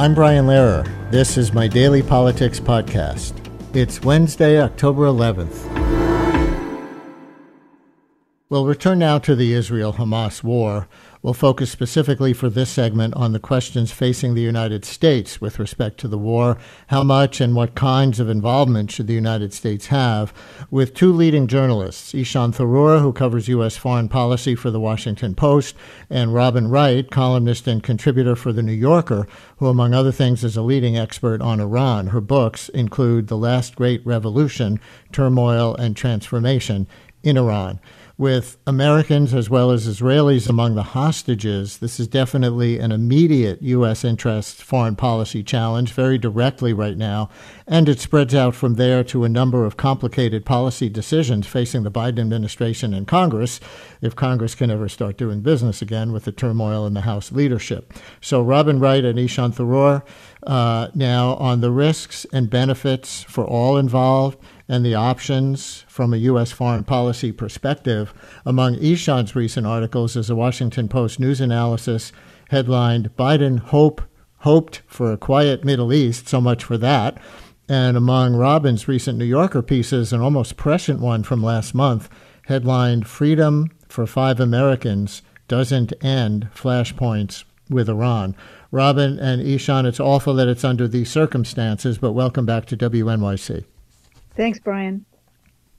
I'm 0.00 0.14
Brian 0.14 0.46
Lehrer. 0.46 0.86
This 1.10 1.36
is 1.36 1.52
my 1.52 1.66
daily 1.66 2.02
politics 2.04 2.60
podcast. 2.60 3.34
It's 3.74 4.00
Wednesday, 4.00 4.62
October 4.62 5.06
11th. 5.06 5.64
We'll 8.48 8.64
return 8.64 9.00
now 9.00 9.18
to 9.18 9.34
the 9.34 9.52
Israel 9.54 9.94
Hamas 9.94 10.44
war. 10.44 10.86
We'll 11.20 11.34
focus 11.34 11.70
specifically 11.72 12.32
for 12.32 12.48
this 12.48 12.70
segment 12.70 13.14
on 13.14 13.32
the 13.32 13.40
questions 13.40 13.90
facing 13.90 14.34
the 14.34 14.40
United 14.40 14.84
States 14.84 15.40
with 15.40 15.58
respect 15.58 15.98
to 15.98 16.08
the 16.08 16.16
war. 16.16 16.58
How 16.88 17.02
much 17.02 17.40
and 17.40 17.56
what 17.56 17.74
kinds 17.74 18.20
of 18.20 18.28
involvement 18.28 18.92
should 18.92 19.08
the 19.08 19.14
United 19.14 19.52
States 19.52 19.88
have? 19.88 20.32
With 20.70 20.94
two 20.94 21.12
leading 21.12 21.48
journalists, 21.48 22.12
Ishaan 22.12 22.54
Tharoor, 22.54 23.00
who 23.00 23.12
covers 23.12 23.48
U.S. 23.48 23.76
foreign 23.76 24.08
policy 24.08 24.54
for 24.54 24.70
the 24.70 24.80
Washington 24.80 25.34
Post, 25.34 25.74
and 26.08 26.32
Robin 26.32 26.68
Wright, 26.68 27.10
columnist 27.10 27.66
and 27.66 27.82
contributor 27.82 28.36
for 28.36 28.52
The 28.52 28.62
New 28.62 28.72
Yorker, 28.72 29.26
who, 29.56 29.66
among 29.66 29.94
other 29.94 30.12
things, 30.12 30.44
is 30.44 30.56
a 30.56 30.62
leading 30.62 30.96
expert 30.96 31.42
on 31.42 31.60
Iran. 31.60 32.08
Her 32.08 32.20
books 32.20 32.68
include 32.68 33.26
The 33.26 33.36
Last 33.36 33.74
Great 33.74 34.06
Revolution, 34.06 34.78
Turmoil 35.10 35.74
and 35.74 35.96
Transformation 35.96 36.86
in 37.24 37.36
Iran 37.36 37.80
with 38.18 38.56
Americans 38.66 39.32
as 39.32 39.48
well 39.48 39.70
as 39.70 39.86
Israelis 39.86 40.48
among 40.48 40.74
the 40.74 40.82
hostages, 40.82 41.78
this 41.78 42.00
is 42.00 42.08
definitely 42.08 42.80
an 42.80 42.90
immediate 42.90 43.62
U.S. 43.62 44.04
interest 44.04 44.60
foreign 44.60 44.96
policy 44.96 45.44
challenge, 45.44 45.92
very 45.92 46.18
directly 46.18 46.72
right 46.72 46.96
now. 46.96 47.30
And 47.64 47.88
it 47.88 48.00
spreads 48.00 48.34
out 48.34 48.56
from 48.56 48.74
there 48.74 49.04
to 49.04 49.22
a 49.22 49.28
number 49.28 49.64
of 49.64 49.76
complicated 49.76 50.44
policy 50.44 50.88
decisions 50.88 51.46
facing 51.46 51.84
the 51.84 51.92
Biden 51.92 52.18
administration 52.18 52.92
and 52.92 53.06
Congress, 53.06 53.60
if 54.02 54.16
Congress 54.16 54.56
can 54.56 54.68
ever 54.68 54.88
start 54.88 55.16
doing 55.16 55.40
business 55.40 55.80
again 55.80 56.10
with 56.10 56.24
the 56.24 56.32
turmoil 56.32 56.88
in 56.88 56.94
the 56.94 57.02
House 57.02 57.30
leadership. 57.30 57.92
So, 58.20 58.42
Robin 58.42 58.80
Wright 58.80 59.04
and 59.04 59.16
Ishaan 59.16 59.54
Tharoor 59.54 60.02
uh, 60.44 60.88
now 60.92 61.34
on 61.34 61.60
the 61.60 61.70
risks 61.70 62.26
and 62.32 62.50
benefits 62.50 63.22
for 63.22 63.44
all 63.44 63.76
involved 63.76 64.38
and 64.68 64.84
the 64.84 64.94
options 64.94 65.84
from 65.88 66.12
a 66.12 66.18
U.S. 66.18 66.52
foreign 66.52 66.84
policy 66.84 67.32
perspective. 67.32 68.12
Among 68.44 68.76
Ishaan's 68.76 69.34
recent 69.34 69.66
articles 69.66 70.14
is 70.16 70.28
a 70.28 70.36
Washington 70.36 70.88
Post 70.88 71.18
news 71.18 71.40
analysis 71.40 72.12
headlined 72.50 73.10
Biden 73.16 73.58
hope 73.58 74.02
hoped 74.38 74.82
for 74.86 75.12
a 75.12 75.18
quiet 75.18 75.64
Middle 75.64 75.92
East, 75.92 76.28
so 76.28 76.40
much 76.40 76.62
for 76.62 76.78
that. 76.78 77.18
And 77.68 77.96
among 77.96 78.34
Robin's 78.36 78.88
recent 78.88 79.18
New 79.18 79.24
Yorker 79.24 79.62
pieces, 79.62 80.12
an 80.12 80.20
almost 80.20 80.56
prescient 80.56 81.00
one 81.00 81.22
from 81.22 81.42
last 81.42 81.74
month, 81.74 82.08
headlined 82.46 83.06
Freedom 83.06 83.70
for 83.88 84.06
Five 84.06 84.40
Americans 84.40 85.22
Doesn't 85.48 85.92
End 86.02 86.48
Flashpoints 86.54 87.44
with 87.68 87.88
Iran. 87.88 88.34
Robin 88.70 89.18
and 89.18 89.42
Ishaan, 89.42 89.84
it's 89.84 90.00
awful 90.00 90.34
that 90.34 90.48
it's 90.48 90.64
under 90.64 90.88
these 90.88 91.10
circumstances, 91.10 91.98
but 91.98 92.12
welcome 92.12 92.46
back 92.46 92.64
to 92.66 92.76
WNYC. 92.76 93.64
Thanks, 94.38 94.60
Brian. 94.60 95.04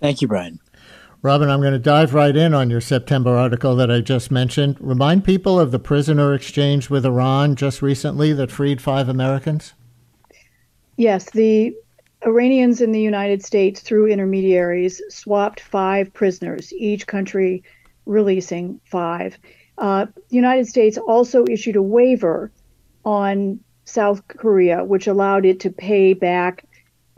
Thank 0.02 0.22
you, 0.22 0.28
Brian. 0.28 0.60
Robin, 1.22 1.50
I'm 1.50 1.61
going 1.61 1.72
to 1.72 1.80
dive 1.80 2.14
right 2.14 2.36
in 2.36 2.54
on 2.54 2.70
your 2.70 2.82
September 2.82 3.32
article 3.38 3.73
that 3.78 3.89
I 3.89 4.02
just 4.02 4.32
mentioned. 4.32 4.76
Remind 4.82 5.23
people 5.23 5.58
of 5.58 5.72
the 5.72 5.80
prisoner 5.80 6.33
exchange 6.33 6.89
with 6.89 7.06
Iran 7.06 7.56
just 7.56 7.82
recently 7.82 8.33
that 8.33 8.52
freed 8.52 8.82
five 8.82 9.08
Americans. 9.08 9.73
Yes, 10.98 11.30
the 11.32 11.73
Iranians 12.26 12.82
in 12.82 12.92
the 12.92 13.00
United 13.00 13.45
States, 13.45 13.80
through 13.80 14.08
intermediaries, 14.08 15.02
swapped 15.08 15.62
five 15.62 16.14
prisoners, 16.14 16.73
each 16.73 17.08
country 17.08 17.64
releasing 18.06 18.82
five. 18.83 19.38
Uh, 19.78 20.06
the 20.30 20.36
United 20.36 20.67
States 20.67 20.98
also 20.98 21.45
issued 21.45 21.78
a 21.78 21.82
waiver 21.82 22.52
on 23.06 23.62
South 23.86 24.28
Korea, 24.28 24.83
which 24.83 25.08
allowed 25.08 25.45
it 25.45 25.62
to 25.62 25.70
pay 25.70 26.14
back 26.14 26.66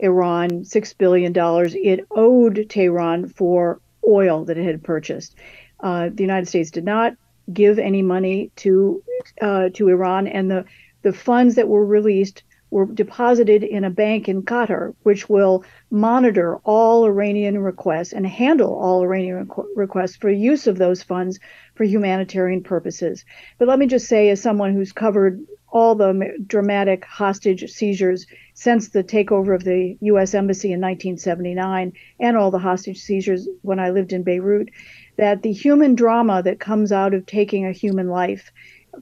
Iran 0.02 0.64
$6 0.64 0.98
billion 0.98 1.32
it 1.36 2.06
owed 2.10 2.66
Tehran 2.68 3.28
for 3.28 3.80
oil 4.06 4.44
that 4.44 4.58
it 4.58 4.64
had 4.64 4.82
purchased. 4.82 5.36
Uh, 5.80 6.10
the 6.12 6.22
United 6.22 6.46
States 6.48 6.70
did 6.70 6.84
not 6.84 7.14
give 7.52 7.78
any 7.78 8.02
money 8.02 8.50
to 8.56 9.02
uh, 9.40 9.68
to 9.74 9.88
Iran, 9.88 10.26
and 10.26 10.50
the, 10.50 10.64
the 11.02 11.12
funds 11.12 11.54
that 11.54 11.68
were 11.68 11.84
released 11.84 12.42
were 12.70 12.86
deposited 12.86 13.62
in 13.62 13.84
a 13.84 13.90
bank 13.90 14.28
in 14.28 14.42
Qatar, 14.42 14.94
which 15.02 15.28
will 15.28 15.62
monitor 15.90 16.56
all 16.64 17.04
Iranian 17.04 17.58
requests 17.58 18.12
and 18.12 18.26
handle 18.26 18.74
all 18.74 19.02
Iranian 19.02 19.46
requ- 19.46 19.66
requests 19.76 20.16
for 20.16 20.30
use 20.30 20.66
of 20.66 20.78
those 20.78 21.02
funds 21.02 21.38
for 21.74 21.84
humanitarian 21.84 22.62
purposes. 22.62 23.24
But 23.58 23.68
let 23.68 23.78
me 23.78 23.86
just 23.86 24.08
say, 24.08 24.30
as 24.30 24.40
someone 24.40 24.72
who's 24.72 24.92
covered 24.92 25.40
all 25.72 25.94
the 25.94 26.36
dramatic 26.46 27.04
hostage 27.06 27.68
seizures 27.72 28.26
since 28.52 28.90
the 28.90 29.02
takeover 29.02 29.54
of 29.54 29.64
the 29.64 29.96
U.S. 30.02 30.34
Embassy 30.34 30.68
in 30.68 30.80
1979 30.80 31.94
and 32.20 32.36
all 32.36 32.50
the 32.50 32.58
hostage 32.58 33.00
seizures 33.00 33.48
when 33.62 33.80
I 33.80 33.90
lived 33.90 34.12
in 34.12 34.22
Beirut, 34.22 34.68
that 35.16 35.42
the 35.42 35.52
human 35.52 35.94
drama 35.94 36.42
that 36.42 36.60
comes 36.60 36.92
out 36.92 37.14
of 37.14 37.24
taking 37.24 37.66
a 37.66 37.72
human 37.72 38.08
life 38.08 38.52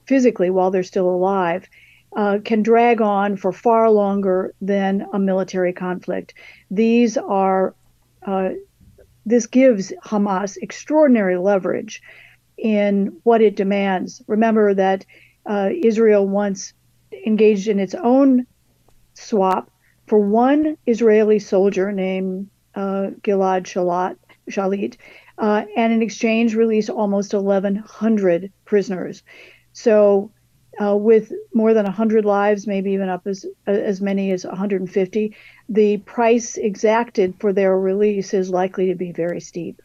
physically 0.05 0.49
while 0.49 0.71
they're 0.71 0.83
still 0.83 1.09
alive 1.09 1.67
uh, 2.15 2.39
can 2.43 2.61
drag 2.61 3.01
on 3.01 3.35
for 3.35 3.51
far 3.51 3.89
longer 3.89 4.53
than 4.61 5.05
a 5.11 5.19
military 5.19 5.73
conflict. 5.73 6.33
These 6.69 7.17
are, 7.17 7.75
uh, 8.25 8.51
this 9.25 9.45
gives 9.45 9.91
Hamas 10.05 10.57
extraordinary 10.61 11.37
leverage 11.37 12.01
in 12.57 13.17
what 13.23 13.41
it 13.41 13.57
demands. 13.57 14.21
Remember 14.27 14.73
that 14.73 15.05
uh, 15.45 15.69
Israel 15.71 16.27
once 16.27 16.73
engaged 17.25 17.67
in 17.67 17.79
its 17.79 17.95
own 17.95 18.45
swap 19.13 19.69
for 20.07 20.19
one 20.19 20.77
Israeli 20.85 21.39
soldier 21.39 21.91
named 21.91 22.49
uh, 22.75 23.11
Gilad 23.21 23.63
Shalit, 23.63 24.17
Shalit 24.49 24.97
uh, 25.37 25.65
and 25.75 25.91
in 25.91 26.01
exchange 26.01 26.55
released 26.55 26.89
almost 26.89 27.33
1,100 27.33 28.51
prisoners. 28.65 29.23
So, 29.73 30.31
uh, 30.81 30.95
with 30.95 31.33
more 31.53 31.73
than 31.73 31.83
100 31.83 32.23
lives, 32.23 32.65
maybe 32.65 32.91
even 32.91 33.09
up 33.09 33.27
as 33.27 33.45
as 33.67 34.01
many 34.01 34.31
as 34.31 34.45
150, 34.45 35.35
the 35.67 35.97
price 35.97 36.57
exacted 36.57 37.35
for 37.39 37.51
their 37.51 37.77
release 37.77 38.33
is 38.33 38.49
likely 38.49 38.87
to 38.87 38.95
be 38.95 39.11
very 39.11 39.41
steep. 39.41 39.81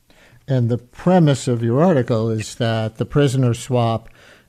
And 0.46 0.68
the 0.68 0.78
premise 0.78 1.48
of 1.48 1.62
your 1.62 1.82
article 1.82 2.30
is 2.30 2.54
that 2.56 2.96
the 2.96 3.04
prisoner 3.04 3.52
swap 3.52 4.08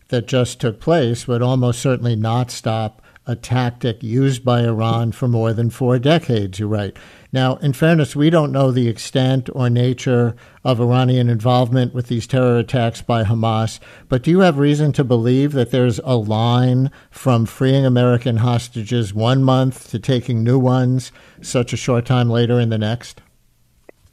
that 0.09 0.27
just 0.27 0.59
took 0.59 0.79
place 0.79 1.27
would 1.27 1.41
almost 1.41 1.81
certainly 1.81 2.15
not 2.15 2.51
stop 2.51 3.01
a 3.27 3.35
tactic 3.35 4.01
used 4.01 4.45
by 4.45 4.61
Iran 4.61 5.11
for 5.11 5.27
more 5.27 5.51
than 5.51 5.69
four 5.69 5.99
decades, 5.99 6.59
you 6.59 6.67
write. 6.67 6.97
Now, 7.33 7.57
in 7.57 7.73
fairness, 7.73 8.15
we 8.15 8.29
don't 8.29 8.53
know 8.53 8.71
the 8.71 8.87
extent 8.87 9.49
or 9.53 9.69
nature 9.69 10.33
of 10.63 10.79
Iranian 10.79 11.29
involvement 11.29 11.93
with 11.93 12.07
these 12.07 12.25
terror 12.25 12.57
attacks 12.57 13.01
by 13.01 13.25
Hamas, 13.25 13.79
but 14.07 14.23
do 14.23 14.31
you 14.31 14.39
have 14.39 14.57
reason 14.57 14.93
to 14.93 15.03
believe 15.03 15.51
that 15.51 15.71
there's 15.71 15.99
a 16.05 16.15
line 16.15 16.89
from 17.11 17.45
freeing 17.45 17.85
American 17.85 18.37
hostages 18.37 19.13
one 19.13 19.43
month 19.43 19.89
to 19.91 19.99
taking 19.99 20.41
new 20.41 20.57
ones 20.57 21.11
such 21.41 21.73
a 21.73 21.77
short 21.77 22.05
time 22.05 22.29
later 22.29 22.61
in 22.61 22.69
the 22.69 22.77
next? 22.77 23.21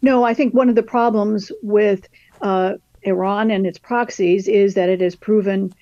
No, 0.03 0.25
I 0.25 0.35
think 0.35 0.55
one 0.55 0.69
of 0.69 0.75
the 0.75 0.83
problems 0.83 1.53
with 1.63 2.09
uh, 2.43 2.75
Iran 3.05 3.51
and 3.51 3.67
its 3.67 3.79
proxies 3.79 4.49
is 4.49 4.75
that 4.75 4.89
it 4.89 5.01
has 5.01 5.15
proven 5.15 5.73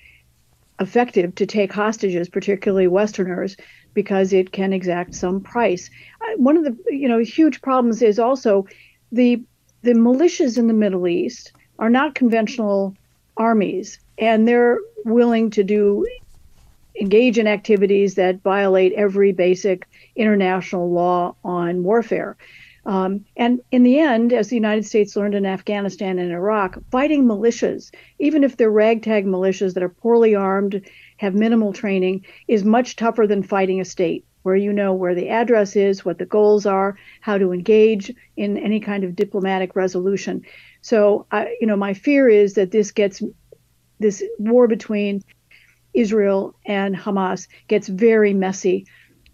effective 0.79 1.35
to 1.35 1.45
take 1.45 1.71
hostages, 1.71 2.29
particularly 2.29 2.87
Westerners, 2.87 3.55
because 3.93 4.33
it 4.33 4.51
can 4.51 4.73
exact 4.73 5.15
some 5.15 5.41
price. 5.41 5.89
Uh, 6.21 6.37
one 6.37 6.57
of 6.57 6.63
the 6.63 6.77
you 6.89 7.07
know 7.07 7.19
huge 7.19 7.61
problems 7.61 8.01
is 8.01 8.19
also 8.19 8.65
the 9.11 9.41
the 9.81 9.93
militias 9.93 10.57
in 10.57 10.67
the 10.67 10.73
Middle 10.73 11.07
East 11.07 11.51
are 11.79 11.89
not 11.89 12.15
conventional 12.15 12.95
armies, 13.37 13.99
and 14.17 14.47
they're 14.47 14.79
willing 15.05 15.49
to 15.51 15.63
do 15.63 16.05
engage 16.99 17.39
in 17.39 17.47
activities 17.47 18.15
that 18.15 18.41
violate 18.43 18.93
every 18.93 19.31
basic 19.31 19.87
international 20.15 20.91
law 20.91 21.35
on 21.43 21.83
warfare. 21.83 22.37
Um, 22.85 23.25
and 23.37 23.61
in 23.71 23.83
the 23.83 23.99
end, 23.99 24.33
as 24.33 24.49
the 24.49 24.57
United 24.57 24.85
States 24.85 25.15
learned 25.15 25.35
in 25.35 25.45
Afghanistan 25.45 26.19
and 26.19 26.31
Iraq, 26.31 26.77
fighting 26.91 27.23
militias, 27.23 27.91
even 28.19 28.43
if 28.43 28.57
they're 28.57 28.69
ragtag 28.69 29.25
militias 29.25 29.73
that 29.73 29.83
are 29.83 29.89
poorly 29.89 30.35
armed, 30.35 30.81
have 31.17 31.33
minimal 31.33 31.71
training, 31.71 32.25
is 32.47 32.65
much 32.65 32.97
tougher 32.97 33.25
than 33.25 33.41
fighting 33.41 33.79
a 33.79 33.85
state. 33.85 34.25
where 34.43 34.55
you 34.55 34.71
know 34.71 34.93
where 34.93 35.15
the 35.15 35.29
address 35.29 35.75
is, 35.75 36.05
what 36.05 36.19
the 36.19 36.25
goals 36.25 36.65
are, 36.65 36.97
how 37.21 37.37
to 37.37 37.51
engage 37.51 38.13
in 38.37 38.57
any 38.57 38.79
kind 38.79 39.03
of 39.03 39.15
diplomatic 39.15 39.75
resolution. 39.75 40.43
So, 40.81 41.25
I, 41.31 41.55
you 41.59 41.67
know, 41.67 41.77
my 41.77 41.93
fear 41.93 42.29
is 42.29 42.53
that 42.53 42.71
this 42.71 42.91
gets 42.91 43.23
this 43.99 44.23
war 44.37 44.67
between 44.67 45.23
Israel 45.93 46.55
and 46.65 46.95
Hamas 46.95 47.47
gets 47.67 47.87
very 47.87 48.33
messy 48.33 48.85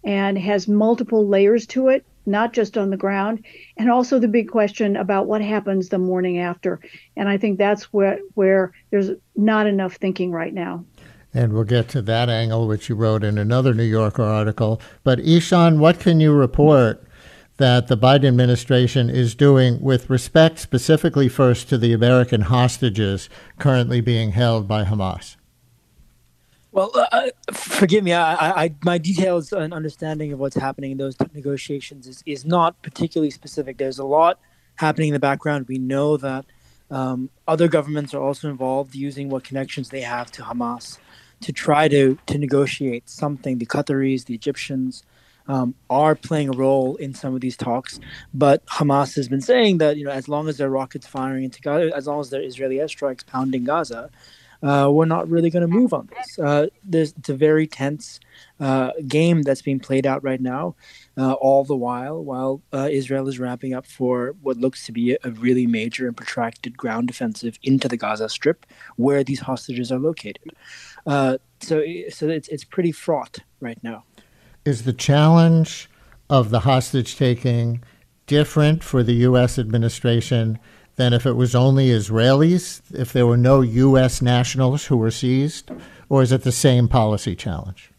and 0.04 0.38
has 0.38 0.68
multiple 0.68 1.26
layers 1.26 1.66
to 1.66 1.88
it, 1.88 2.06
not 2.30 2.52
just 2.52 2.78
on 2.78 2.90
the 2.90 2.96
ground, 2.96 3.44
and 3.76 3.90
also 3.90 4.18
the 4.18 4.28
big 4.28 4.48
question 4.48 4.96
about 4.96 5.26
what 5.26 5.42
happens 5.42 5.88
the 5.88 5.98
morning 5.98 6.38
after. 6.38 6.80
And 7.16 7.28
I 7.28 7.36
think 7.36 7.58
that's 7.58 7.92
where 7.92 8.20
where 8.34 8.72
there's 8.90 9.10
not 9.36 9.66
enough 9.66 9.96
thinking 9.96 10.32
right 10.32 10.54
now. 10.54 10.84
And 11.32 11.52
we'll 11.52 11.64
get 11.64 11.88
to 11.90 12.02
that 12.02 12.28
angle, 12.28 12.66
which 12.66 12.88
you 12.88 12.94
wrote 12.96 13.22
in 13.22 13.38
another 13.38 13.72
New 13.72 13.84
Yorker 13.84 14.22
article. 14.22 14.80
But 15.04 15.20
Ishaan, 15.20 15.78
what 15.78 16.00
can 16.00 16.18
you 16.18 16.32
report 16.32 17.04
that 17.58 17.88
the 17.88 17.96
Biden 17.96 18.26
administration 18.26 19.10
is 19.10 19.34
doing 19.34 19.80
with 19.80 20.10
respect 20.10 20.58
specifically 20.58 21.28
first 21.28 21.68
to 21.68 21.78
the 21.78 21.92
American 21.92 22.40
hostages 22.42 23.28
currently 23.58 24.00
being 24.00 24.32
held 24.32 24.66
by 24.66 24.84
Hamas? 24.84 25.36
Well, 26.72 26.92
uh, 26.94 27.06
uh, 27.10 27.52
forgive 27.52 28.04
me. 28.04 28.12
I, 28.12 28.64
I, 28.64 28.74
my 28.84 28.98
details 28.98 29.52
and 29.52 29.74
understanding 29.74 30.32
of 30.32 30.38
what's 30.38 30.56
happening 30.56 30.92
in 30.92 30.98
those 30.98 31.16
negotiations 31.34 32.06
is, 32.06 32.22
is 32.26 32.44
not 32.44 32.80
particularly 32.82 33.30
specific. 33.30 33.78
There's 33.78 33.98
a 33.98 34.04
lot 34.04 34.38
happening 34.76 35.08
in 35.08 35.14
the 35.14 35.20
background. 35.20 35.66
We 35.68 35.78
know 35.78 36.16
that 36.18 36.44
um, 36.90 37.30
other 37.48 37.66
governments 37.66 38.14
are 38.14 38.22
also 38.22 38.48
involved, 38.48 38.94
using 38.94 39.28
what 39.28 39.42
connections 39.42 39.88
they 39.88 40.00
have 40.02 40.30
to 40.32 40.42
Hamas 40.42 40.98
to 41.40 41.52
try 41.52 41.88
to 41.88 42.18
to 42.26 42.38
negotiate 42.38 43.08
something. 43.08 43.58
The 43.58 43.66
Qataris, 43.66 44.26
the 44.26 44.34
Egyptians, 44.34 45.02
um, 45.48 45.74
are 45.88 46.14
playing 46.14 46.48
a 46.48 46.52
role 46.56 46.96
in 46.96 47.14
some 47.14 47.34
of 47.34 47.40
these 47.40 47.56
talks. 47.56 47.98
But 48.32 48.64
Hamas 48.66 49.16
has 49.16 49.28
been 49.28 49.40
saying 49.40 49.78
that 49.78 49.96
you 49.96 50.04
know, 50.04 50.10
as 50.10 50.28
long 50.28 50.48
as 50.48 50.58
there 50.58 50.68
are 50.68 50.70
rockets 50.70 51.06
firing 51.06 51.44
into 51.44 51.60
Gaza, 51.60 51.90
as 51.96 52.06
long 52.06 52.20
as 52.20 52.30
there 52.30 52.40
are 52.40 52.44
Israeli 52.44 52.76
airstrikes 52.76 53.26
pounding 53.26 53.64
Gaza, 53.64 54.10
uh, 54.62 54.88
we're 54.90 55.06
not 55.06 55.28
really 55.28 55.50
going 55.50 55.62
to 55.62 55.68
move 55.68 55.92
on 55.92 56.08
this. 56.14 56.38
Uh, 56.38 56.66
there's, 56.84 57.14
it's 57.18 57.28
a 57.28 57.34
very 57.34 57.66
tense 57.66 58.20
uh, 58.58 58.90
game 59.06 59.42
that's 59.42 59.62
being 59.62 59.80
played 59.80 60.06
out 60.06 60.22
right 60.22 60.40
now, 60.40 60.74
uh, 61.16 61.32
all 61.34 61.64
the 61.64 61.76
while, 61.76 62.22
while 62.22 62.60
uh, 62.72 62.88
Israel 62.90 63.26
is 63.28 63.38
ramping 63.38 63.72
up 63.72 63.86
for 63.86 64.34
what 64.42 64.58
looks 64.58 64.84
to 64.86 64.92
be 64.92 65.12
a, 65.12 65.18
a, 65.24 65.30
really 65.30 65.66
major 65.66 66.06
and 66.06 66.16
protracted 66.16 66.76
ground 66.76 67.08
offensive 67.08 67.58
into 67.62 67.88
the 67.88 67.96
Gaza 67.96 68.28
Strip, 68.28 68.66
where 68.96 69.24
these 69.24 69.40
hostages 69.40 69.90
are 69.90 69.98
located. 69.98 70.52
Uh, 71.06 71.38
so, 71.60 71.82
so 72.10 72.28
it's 72.28 72.48
it's 72.48 72.64
pretty 72.64 72.92
fraught 72.92 73.38
right 73.60 73.82
now. 73.82 74.04
Is 74.64 74.84
the 74.84 74.92
challenge 74.92 75.88
of 76.28 76.50
the 76.50 76.60
hostage 76.60 77.16
taking 77.16 77.82
different 78.26 78.84
for 78.84 79.02
the 79.02 79.14
U.S. 79.14 79.58
administration? 79.58 80.58
Than 80.96 81.12
if 81.12 81.26
it 81.26 81.34
was 81.34 81.54
only 81.54 81.88
Israelis, 81.88 82.82
if 82.92 83.12
there 83.12 83.26
were 83.26 83.36
no 83.36 83.60
U.S. 83.60 84.20
nationals 84.20 84.86
who 84.86 84.96
were 84.96 85.10
seized? 85.10 85.70
Or 86.08 86.22
is 86.22 86.32
it 86.32 86.42
the 86.42 86.52
same 86.52 86.88
policy 86.88 87.36
challenge? 87.36 87.92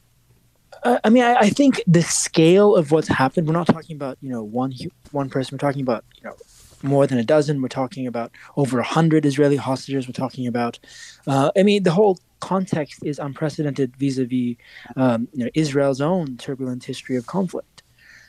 Uh, 0.84 1.00
I 1.04 1.10
mean, 1.10 1.24
I, 1.24 1.36
I, 1.36 1.50
think 1.50 1.82
the 1.86 2.02
scale 2.02 2.76
of 2.76 2.92
what's 2.92 3.08
happened, 3.08 3.48
we're 3.48 3.54
not 3.54 3.68
talking 3.68 3.96
about, 3.96 4.18
you 4.20 4.30
know, 4.30 4.44
one, 4.44 4.74
one 5.12 5.30
person. 5.30 5.56
We're 5.56 5.68
talking 5.68 5.82
about, 5.82 6.04
you 6.18 6.28
know, 6.28 6.36
more 6.84 7.06
than 7.06 7.20
a 7.20 7.24
dozen. 7.24 7.62
We're 7.62 7.68
talking 7.68 8.08
about 8.08 8.32
over 8.58 8.80
a 8.80 8.84
hundred 8.84 9.26
Israeli 9.26 9.58
hostages. 9.58 10.08
We're 10.08 10.14
talking 10.14 10.48
about, 10.48 10.80
uh, 11.28 11.52
I 11.56 11.64
mean, 11.64 11.84
the 11.84 11.92
whole 11.92 12.18
context 12.40 13.04
is 13.04 13.20
unprecedented 13.20 13.96
vis-a-vis 13.98 14.56
um, 14.96 15.28
you 15.34 15.46
know, 15.46 15.52
Israel's 15.54 16.02
own 16.02 16.38
turbulent 16.38 16.84
history 16.84 17.16
of 17.16 17.28
conflict. 17.28 17.84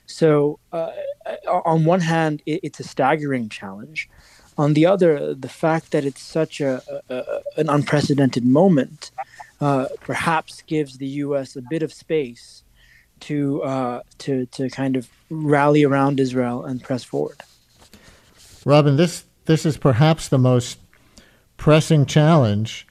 So, 0.07 0.59
uh, 0.73 0.91
on 1.49 1.85
one 1.85 2.01
hand, 2.01 2.43
it, 2.45 2.61
it's 2.63 2.81
a 2.81 2.85
staggering 2.85 3.49
challenge. 3.49 4.09
On 4.59 4.75
the 4.75 4.87
other, 4.87 5.35
the 5.35 5.49
fact 5.49 5.93
that 5.93 6.05
it's 6.05 6.23
such 6.23 6.61
a, 6.61 6.83
a 7.09 7.41
an 7.57 7.69
unprecedented 7.69 8.45
moment 8.45 9.11
uh, 9.61 9.87
perhaps 10.01 10.63
gives 10.63 10.99
the 10.99 11.07
U.S. 11.25 11.57
a 11.57 11.63
bit 11.63 11.83
of 11.83 11.93
space 11.93 12.63
to 13.21 13.63
uh, 13.63 14.03
to 14.19 14.47
to 14.47 14.69
kind 14.71 14.97
of 14.97 15.09
rally 15.31 15.85
around 15.85 16.21
Israel 16.21 16.65
and 16.65 16.83
press 16.83 17.05
forward. 17.05 17.41
Robin, 18.65 18.97
this 18.97 19.25
this 19.47 19.65
is 19.65 19.77
perhaps 19.77 20.29
the 20.29 20.39
most 20.39 20.79
pressing 21.57 22.05
challenge 22.07 22.87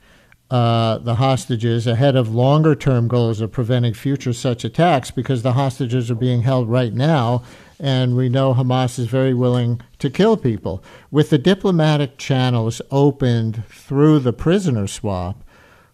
uh, 0.52 0.98
the 0.98 1.16
hostages 1.16 1.88
ahead 1.88 2.16
of 2.16 2.36
longer 2.36 2.76
term 2.76 3.08
goals 3.08 3.40
of 3.40 3.52
preventing 3.52 3.94
future 3.94 4.34
such 4.34 4.66
attacks 4.66 5.10
because 5.10 5.44
the 5.44 5.54
hostages 5.54 6.12
are 6.12 6.16
being 6.16 6.42
held 6.42 6.70
right 6.70 6.94
now 6.94 7.42
and 7.82 8.16
we 8.16 8.30
know 8.30 8.54
Hamas 8.54 9.00
is 9.00 9.08
very 9.08 9.34
willing 9.34 9.82
to 9.98 10.12
kill 10.12 10.38
people. 10.38 10.84
With 11.10 11.32
the 11.32 11.40
diplomatic 11.40 12.20
channels 12.20 12.80
opened 12.92 13.66
through 13.70 14.20
the 14.20 14.32
prisoner 14.32 14.86
swap, 14.86 15.44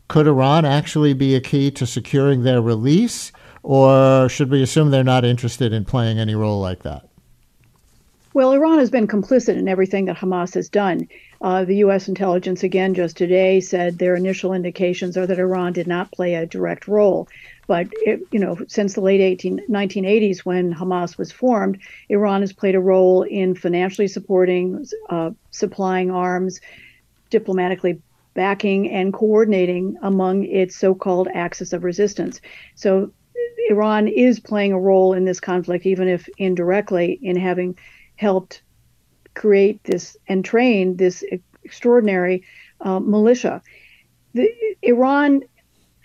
could 0.10 0.28
Iran 0.28 0.66
actually 0.66 1.14
be 1.14 1.34
a 1.34 1.40
key 1.40 1.72
to 1.72 1.88
securing 1.88 2.44
their 2.44 2.62
release, 2.62 3.32
or 3.64 4.28
should 4.28 4.52
we 4.52 4.62
assume 4.62 4.92
they're 4.92 5.04
not 5.04 5.24
interested 5.24 5.72
in 5.72 5.86
playing 5.86 6.20
any 6.20 6.36
role 6.36 6.60
like 6.60 6.84
that? 6.84 7.08
Well, 8.34 8.52
Iran 8.52 8.80
has 8.80 8.92
been 8.92 9.08
complicit 9.08 9.58
in 9.58 9.70
everything 9.70 10.06
that 10.06 10.18
Hamas 10.18 10.54
has 10.56 10.70
done. 10.70 11.08
Uh, 11.42 11.64
the 11.64 11.78
U.S. 11.78 12.08
intelligence, 12.08 12.64
again, 12.64 12.94
just 12.94 13.16
today 13.16 13.62
said 13.62 13.98
their 13.98 14.16
initial 14.16 14.54
indications 14.54 15.18
are 15.18 15.26
that 15.26 15.40
Iran 15.40 15.74
did 15.74 15.88
not 15.88 16.12
play 16.12 16.36
a 16.36 16.46
direct 16.46 16.88
role. 16.88 17.28
But 17.68 17.88
it, 17.92 18.22
you 18.32 18.40
know, 18.40 18.58
since 18.68 18.94
the 18.94 19.02
late 19.02 19.20
18, 19.20 19.68
1980s, 19.70 20.40
when 20.40 20.74
Hamas 20.74 21.18
was 21.18 21.34
formed, 21.34 21.80
Iran 22.10 22.42
has 22.42 22.54
played 22.54 22.76
a 22.76 22.80
role 22.80 23.24
in 23.24 23.56
financially 23.56 24.08
supporting, 24.08 24.86
uh, 25.10 25.32
supplying 25.52 26.10
arms, 26.10 26.62
diplomatically 27.30 28.02
backing, 28.34 28.90
and 28.90 29.12
coordinating 29.12 29.98
among 30.02 30.46
its 30.46 30.78
so-called 30.78 31.28
axis 31.34 31.74
of 31.74 31.84
resistance. 31.84 32.40
So 32.76 33.12
Iran 33.70 34.08
is 34.08 34.40
playing 34.40 34.72
a 34.72 34.80
role 34.80 35.14
in 35.14 35.26
this 35.26 35.42
conflict, 35.42 35.86
even 35.86 36.08
if 36.08 36.30
indirectly, 36.38 37.20
in 37.22 37.36
having 37.36 37.78
helped 38.16 38.62
create 39.34 39.84
this 39.84 40.16
and 40.28 40.44
train 40.44 40.96
this 40.96 41.24
extraordinary 41.64 42.44
uh, 42.82 43.00
militia. 43.00 43.62
The, 44.34 44.50
Iran 44.82 45.42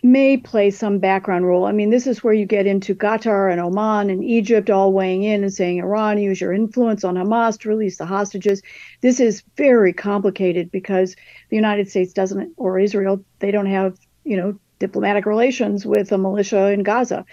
may 0.02 0.36
play 0.36 0.70
some 0.70 0.98
background 0.98 1.46
role. 1.46 1.64
I 1.64 1.72
mean, 1.72 1.90
this 1.90 2.08
is 2.08 2.24
where 2.24 2.34
you 2.34 2.44
get 2.44 2.66
into 2.66 2.94
Qatar 2.94 3.50
and 3.52 3.60
Oman 3.60 4.10
and 4.10 4.24
Egypt 4.24 4.68
all 4.68 4.92
weighing 4.92 5.22
in 5.22 5.44
and 5.44 5.54
saying, 5.54 5.78
Iran, 5.78 6.18
use 6.18 6.40
your 6.40 6.52
influence 6.52 7.04
on 7.04 7.14
Hamas 7.14 7.58
to 7.60 7.68
release 7.68 7.98
the 7.98 8.06
hostages. 8.06 8.62
This 9.00 9.20
is 9.20 9.44
very 9.56 9.92
complicated 9.92 10.72
because 10.72 11.14
the 11.50 11.56
United 11.56 11.88
States 11.88 12.12
doesn't, 12.12 12.52
or 12.56 12.80
Israel, 12.80 13.24
they 13.38 13.52
don't 13.52 13.66
have, 13.66 13.96
you 14.24 14.36
know, 14.36 14.58
diplomatic 14.80 15.24
relations 15.24 15.86
with 15.86 16.10
a 16.10 16.18
militia 16.18 16.72
in 16.72 16.82
Gaza. 16.82 17.24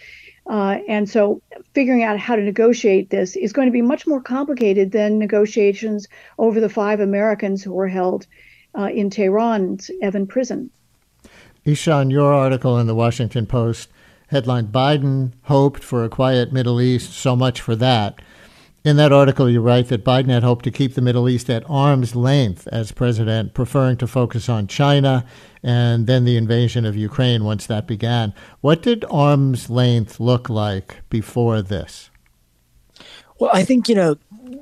Uh, 0.45 0.77
and 0.87 1.09
so 1.09 1.41
figuring 1.73 2.03
out 2.03 2.19
how 2.19 2.35
to 2.35 2.41
negotiate 2.41 3.09
this 3.09 3.35
is 3.35 3.53
going 3.53 3.67
to 3.67 3.71
be 3.71 3.81
much 3.81 4.05
more 4.05 4.21
complicated 4.21 4.91
than 4.91 5.17
negotiations 5.17 6.07
over 6.37 6.59
the 6.59 6.69
five 6.69 6.99
Americans 6.99 7.63
who 7.63 7.73
were 7.73 7.87
held 7.87 8.27
uh, 8.77 8.89
in 8.93 9.09
Tehran's 9.09 9.89
Evin 10.03 10.27
prison. 10.27 10.69
Ishaan, 11.65 12.11
your 12.11 12.33
article 12.33 12.77
in 12.77 12.87
the 12.87 12.95
Washington 12.95 13.45
Post 13.45 13.89
headlined 14.27 14.71
Biden 14.71 15.33
hoped 15.43 15.83
for 15.83 16.03
a 16.03 16.09
quiet 16.09 16.53
Middle 16.53 16.79
East, 16.79 17.13
so 17.13 17.35
much 17.35 17.61
for 17.61 17.75
that. 17.75 18.21
In 18.85 18.95
that 18.95 19.11
article, 19.11 19.49
you 19.49 19.59
write 19.59 19.89
that 19.89 20.05
Biden 20.05 20.29
had 20.29 20.43
hoped 20.43 20.63
to 20.65 20.71
keep 20.71 20.93
the 20.93 21.01
Middle 21.01 21.27
East 21.27 21.49
at 21.49 21.69
arm's 21.69 22.15
length 22.15 22.65
as 22.67 22.93
president, 22.93 23.53
preferring 23.53 23.97
to 23.97 24.07
focus 24.07 24.47
on 24.47 24.67
China 24.67 25.25
and 25.61 26.07
then 26.07 26.23
the 26.23 26.37
invasion 26.37 26.85
of 26.85 26.95
Ukraine 26.95 27.43
once 27.43 27.65
that 27.65 27.87
began. 27.87 28.33
What 28.61 28.81
did 28.81 29.03
arm's 29.09 29.69
length 29.69 30.19
look 30.19 30.49
like 30.49 31.01
before 31.09 31.61
this? 31.61 32.09
Well, 33.37 33.51
I 33.53 33.63
think, 33.63 33.89
you 33.89 33.95
know, 33.95 34.15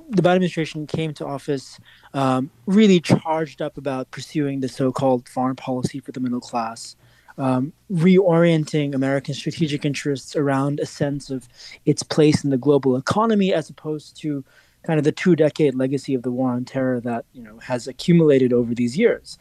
the 0.09 0.21
Biden 0.21 0.35
administration 0.35 0.87
came 0.87 1.13
to 1.15 1.25
office 1.25 1.79
um, 2.13 2.49
really 2.65 2.99
charged 2.99 3.61
up 3.61 3.77
about 3.77 4.11
pursuing 4.11 4.59
the 4.59 4.67
so-called 4.67 5.27
foreign 5.29 5.55
policy 5.55 5.99
for 5.99 6.11
the 6.11 6.19
middle 6.19 6.41
class, 6.41 6.95
um, 7.37 7.73
reorienting 7.91 8.93
American 8.93 9.33
strategic 9.33 9.85
interests 9.85 10.35
around 10.35 10.79
a 10.79 10.85
sense 10.85 11.29
of 11.29 11.47
its 11.85 12.03
place 12.03 12.43
in 12.43 12.49
the 12.49 12.57
global 12.57 12.95
economy, 12.95 13.53
as 13.53 13.69
opposed 13.69 14.19
to 14.21 14.43
kind 14.83 14.99
of 14.99 15.03
the 15.03 15.11
two-decade 15.11 15.75
legacy 15.75 16.13
of 16.13 16.23
the 16.23 16.31
war 16.31 16.51
on 16.51 16.65
terror 16.65 16.99
that 17.01 17.25
you 17.33 17.43
know 17.43 17.57
has 17.59 17.87
accumulated 17.87 18.53
over 18.53 18.73
these 18.73 18.97
years. 18.97 19.37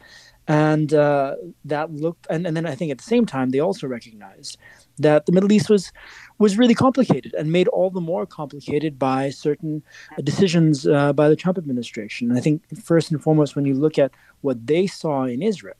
And 0.47 0.93
uh, 0.93 1.35
that 1.65 1.91
looked, 1.91 2.25
and, 2.29 2.47
and 2.47 2.55
then 2.55 2.65
I 2.65 2.73
think 2.73 2.91
at 2.91 2.99
the 2.99 3.03
same 3.03 3.25
time 3.25 3.49
they 3.49 3.59
also 3.59 3.85
recognized 3.85 4.57
that 4.97 5.25
the 5.25 5.33
Middle 5.33 5.51
East 5.51 5.69
was 5.69 5.91
was 6.39 6.57
really 6.57 6.75
complicated 6.75 7.33
and 7.33 7.51
made 7.51 7.67
all 7.69 7.89
the 7.89 8.01
more 8.01 8.25
complicated 8.25 8.99
by 8.99 9.29
certain 9.29 9.83
decisions 10.23 10.87
uh, 10.87 11.13
by 11.13 11.29
the 11.29 11.35
Trump 11.35 11.57
administration. 11.57 12.29
And 12.29 12.37
I 12.37 12.41
think 12.41 12.63
first 12.83 13.11
and 13.11 13.21
foremost, 13.21 13.55
when 13.55 13.65
you 13.65 13.73
look 13.73 13.97
at 13.97 14.11
what 14.41 14.67
they 14.67 14.87
saw 14.87 15.23
in 15.23 15.41
Israel, 15.41 15.75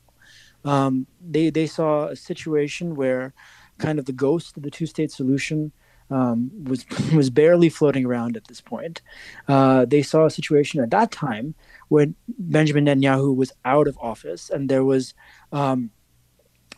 um, 0.65 1.07
they 1.21 1.49
they 1.49 1.67
saw 1.67 2.07
a 2.07 2.15
situation 2.15 2.95
where 2.95 3.33
kind 3.77 3.99
of 3.99 4.05
the 4.05 4.13
ghost 4.13 4.57
of 4.57 4.63
the 4.63 4.71
two-state 4.71 5.11
solution 5.11 5.71
um, 6.09 6.51
was 6.63 6.85
was 7.13 7.29
barely 7.29 7.69
floating 7.69 8.05
around 8.05 8.35
at 8.35 8.47
this 8.47 8.61
point. 8.61 9.01
Uh, 9.47 9.85
they 9.85 10.01
saw 10.01 10.25
a 10.25 10.31
situation 10.31 10.81
at 10.81 10.89
that 10.91 11.11
time 11.11 11.55
when 11.89 12.15
Benjamin 12.27 12.85
Netanyahu 12.85 13.35
was 13.35 13.51
out 13.65 13.87
of 13.87 13.97
office, 13.99 14.49
and 14.49 14.69
there 14.69 14.83
was 14.83 15.13
um, 15.51 15.91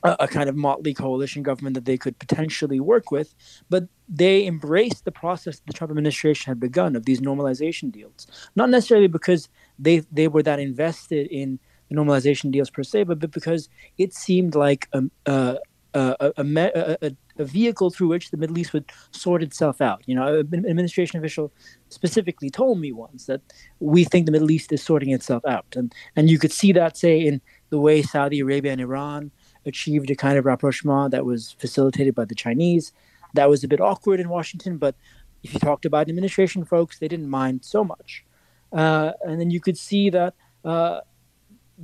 a, 0.03 0.15
a, 0.21 0.27
kind 0.27 0.49
of 0.49 0.55
motley 0.55 0.93
coalition 0.93 1.43
government 1.43 1.73
that 1.73 1.85
they 1.85 1.97
could 1.97 2.17
potentially 2.19 2.79
work 2.79 3.11
with, 3.11 3.33
but 3.69 3.87
they 4.07 4.45
embraced 4.45 5.05
the 5.05 5.11
process 5.11 5.61
the 5.65 5.73
Trump 5.73 5.91
administration 5.91 6.49
had 6.49 6.59
begun 6.59 6.95
of 6.95 7.05
these 7.05 7.21
normalization 7.21 7.91
deals, 7.91 8.27
not 8.55 8.69
necessarily 8.69 9.07
because 9.07 9.49
they 9.77 9.99
they 10.11 10.27
were 10.27 10.43
that 10.43 10.59
invested 10.59 11.27
in 11.27 11.59
the 11.89 11.95
normalization 11.95 12.51
deals 12.51 12.69
per 12.69 12.83
se, 12.83 13.03
but, 13.03 13.19
but 13.19 13.31
because 13.31 13.67
it 13.97 14.13
seemed 14.13 14.55
like 14.55 14.87
a, 14.93 15.03
a, 15.25 15.57
a, 15.93 16.33
a, 16.37 17.11
a 17.39 17.43
vehicle 17.43 17.89
through 17.89 18.07
which 18.07 18.31
the 18.31 18.37
Middle 18.37 18.57
East 18.57 18.73
would 18.73 18.91
sort 19.11 19.41
itself 19.41 19.81
out. 19.81 20.03
You 20.05 20.15
know, 20.15 20.39
an 20.39 20.65
administration 20.67 21.19
official 21.19 21.51
specifically 21.89 22.49
told 22.49 22.79
me 22.79 22.91
once 22.91 23.25
that 23.25 23.41
we 23.79 24.03
think 24.03 24.25
the 24.25 24.31
Middle 24.31 24.51
East 24.51 24.71
is 24.71 24.83
sorting 24.83 25.11
itself 25.11 25.43
out, 25.45 25.75
and 25.75 25.93
and 26.15 26.29
you 26.29 26.37
could 26.37 26.51
see 26.51 26.71
that 26.73 26.97
say 26.97 27.19
in 27.19 27.41
the 27.69 27.79
way 27.79 28.01
Saudi 28.01 28.39
Arabia 28.39 28.71
and 28.71 28.81
Iran 28.81 29.31
achieved 29.71 30.09
a 30.11 30.17
kind 30.25 30.37
of 30.39 30.43
rapprochement 30.51 31.11
that 31.13 31.23
was 31.31 31.41
facilitated 31.63 32.13
by 32.19 32.25
the 32.25 32.37
Chinese. 32.43 32.85
That 33.37 33.49
was 33.53 33.63
a 33.63 33.69
bit 33.73 33.81
awkward 33.89 34.19
in 34.23 34.27
Washington, 34.37 34.73
but 34.85 34.95
if 35.43 35.49
you 35.53 35.59
talked 35.69 35.85
about 35.89 36.09
administration 36.09 36.61
folks, 36.73 36.93
they 36.99 37.09
didn't 37.13 37.31
mind 37.41 37.57
so 37.63 37.83
much. 37.93 38.09
Uh, 38.81 39.11
and 39.25 39.35
then 39.39 39.49
you 39.55 39.61
could 39.65 39.77
see 39.89 40.05
that 40.09 40.33
uh, 40.65 40.99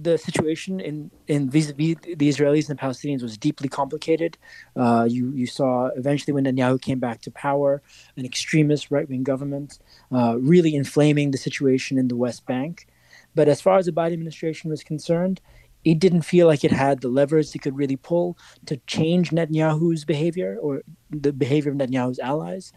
the 0.08 0.18
situation 0.18 0.80
in 0.80 1.10
in 1.28 1.50
vis-a-vis 1.50 1.96
the 2.22 2.28
Israelis 2.34 2.68
and 2.70 2.78
the 2.78 2.82
Palestinians 2.86 3.22
was 3.22 3.38
deeply 3.38 3.70
complicated. 3.70 4.38
Uh, 4.76 5.08
you 5.16 5.32
you 5.42 5.48
saw 5.48 5.88
eventually 6.02 6.34
when 6.34 6.44
Netanyahu 6.46 6.82
came 6.82 7.00
back 7.00 7.22
to 7.22 7.32
power, 7.32 7.82
an 8.18 8.26
extremist 8.26 8.92
right-wing 8.92 9.24
government, 9.24 9.80
uh, 10.12 10.34
really 10.40 10.76
inflaming 10.76 11.32
the 11.32 11.38
situation 11.38 11.98
in 11.98 12.08
the 12.10 12.20
West 12.26 12.46
Bank. 12.46 12.88
But 13.36 13.48
as 13.48 13.62
far 13.62 13.78
as 13.78 13.86
the 13.86 13.92
Biden 13.92 14.14
administration 14.14 14.70
was 14.70 14.84
concerned, 14.84 15.42
it 15.86 16.00
didn't 16.00 16.24
feel 16.24 16.48
like 16.48 16.64
it 16.64 16.72
had 16.72 17.02
the 17.02 17.08
levers 17.08 17.54
it 17.54 17.60
could 17.60 17.78
really 17.78 17.96
pull 17.96 18.38
to 18.66 18.78
change 18.88 19.30
Netanyahu's 19.30 20.04
behavior 20.04 20.58
or 20.62 20.82
the 21.12 21.32
behavior 21.32 21.72
of 21.72 21.78
Netanyahu's 21.78 22.20
allies, 22.20 22.74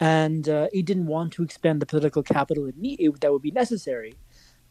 and 0.00 0.48
uh, 0.48 0.68
it 0.72 0.86
didn't 0.86 1.06
want 1.06 1.32
to 1.34 1.42
expend 1.42 1.82
the 1.82 1.86
political 1.86 2.22
capital 2.22 2.66
it 2.66 2.76
need, 2.78 3.00
that 3.20 3.32
would 3.32 3.42
be 3.42 3.50
necessary 3.50 4.14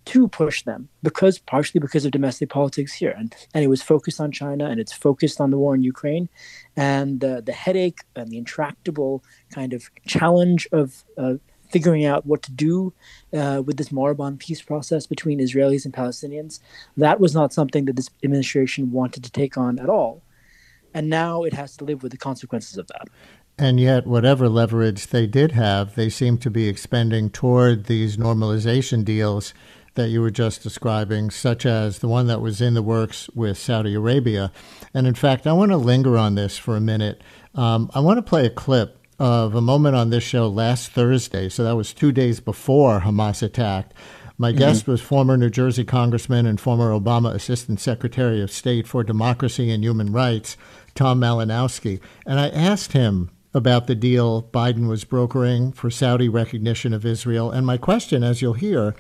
to 0.04 0.28
push 0.28 0.64
them 0.64 0.90
because 1.04 1.38
partially 1.38 1.80
because 1.80 2.06
of 2.06 2.12
domestic 2.12 2.50
politics 2.50 2.94
here. 2.94 3.14
And 3.16 3.36
and 3.54 3.64
it 3.64 3.68
was 3.68 3.82
focused 3.82 4.20
on 4.20 4.32
China 4.32 4.66
and 4.66 4.80
it's 4.80 4.94
focused 4.94 5.40
on 5.40 5.52
the 5.52 5.58
war 5.58 5.76
in 5.76 5.84
Ukraine. 5.84 6.30
And 6.76 7.24
uh, 7.24 7.42
the 7.42 7.54
headache 7.54 8.00
and 8.16 8.30
the 8.30 8.38
intractable 8.38 9.24
kind 9.54 9.74
of 9.74 9.90
challenge 10.08 10.68
of 10.72 11.04
uh, 11.18 11.36
figuring 11.72 12.06
out 12.06 12.25
what 12.25 12.42
to 12.44 12.51
do 12.51 12.94
uh, 13.34 13.62
with 13.66 13.78
this 13.78 13.92
moribund 13.92 14.40
peace 14.40 14.62
process 14.62 15.08
between 15.08 15.40
Israelis 15.40 15.86
and 15.86 15.94
Palestinians 15.94 16.60
that 16.98 17.20
was 17.20 17.34
not 17.34 17.54
something 17.54 17.86
that 17.86 17.96
this 17.96 18.10
administration 18.24 18.92
wanted 18.92 19.24
to 19.24 19.32
take 19.32 19.58
on 19.58 19.80
at 19.80 19.90
all 19.90 20.22
and 20.94 21.10
now 21.10 21.44
it 21.44 21.54
has 21.54 21.78
to 21.78 21.86
live 21.86 22.04
with 22.04 22.12
the 22.12 22.18
consequences 22.18 22.78
of 22.78 22.88
that 22.88 23.08
and 23.58 23.80
yet, 23.80 24.08
whatever 24.08 24.50
leverage 24.50 25.08
they 25.08 25.28
did 25.28 25.51
have, 25.51 25.94
they 25.94 26.10
seem 26.10 26.40
to 26.40 26.50
be 26.50 26.68
expending 26.68 27.30
toward 27.30 27.86
these 27.86 28.18
normalization 28.18 29.06
deals 29.06 29.54
that 29.96 30.10
you 30.10 30.22
were 30.22 30.32
just 30.32 30.63
describing, 30.63 31.30
such 31.30 31.66
as 31.66 32.00
the 32.00 32.08
one 32.08 32.28
that 32.28 32.42
was 32.42 32.62
in 32.62 32.74
the 32.74 32.82
works 32.82 33.30
with 33.36 33.58
Saudi 33.58 33.94
Arabia. 33.94 34.51
And 34.94 35.06
in 35.06 35.13
fact, 35.13 35.46
I 35.46 35.54
want 35.54 35.72
to 35.72 35.78
linger 35.78 36.18
on 36.18 36.36
this 36.36 36.58
for 36.58 36.75
a 36.75 36.82
minute. 36.82 37.22
Um, 37.54 37.92
I 37.94 38.00
want 38.00 38.18
to 38.18 38.24
play 38.24 38.46
a 38.46 38.50
clip 38.50 38.98
of 39.22 39.54
a 39.54 39.62
moment 39.62 39.96
on 39.96 40.10
this 40.10 40.24
show 40.24 40.48
last 40.48 40.94
Thursday. 40.94 41.48
So 41.48 41.63
that 41.63 41.75
was 41.75 41.94
two 41.94 42.12
days 42.12 42.40
before 42.40 43.01
Hamas 43.01 43.44
attacked. 43.44 43.94
My 44.36 44.50
mm-hmm. 44.50 44.58
guest 44.58 44.88
was 44.88 45.00
former 45.00 45.38
New 45.38 45.51
Jersey 45.51 45.84
Congressman 45.84 46.48
and 46.48 46.60
former 46.60 46.90
Obama 46.90 47.32
Assistant 47.36 47.80
Secretary 47.80 48.42
of 48.42 48.50
State 48.50 48.88
for 48.88 49.04
Democracy 49.04 49.70
and 49.70 49.84
Human 49.84 50.12
Rights, 50.12 50.58
Tom 50.96 51.22
Malinowski. 51.22 52.01
And 52.25 52.40
I 52.40 52.50
asked 52.50 52.94
him 52.94 53.30
about 53.54 53.86
the 53.86 53.94
deal 53.94 54.42
Biden 54.51 54.90
was 54.90 55.04
brokering 55.04 55.72
for 55.72 55.92
Saudi 55.92 56.28
recognition 56.28 56.92
of 56.92 57.06
Israel. 57.06 57.51
And 57.51 57.63
my 57.63 57.78
question, 57.78 58.24
as 58.24 58.42
you'll 58.42 58.54
hear, 58.54 58.96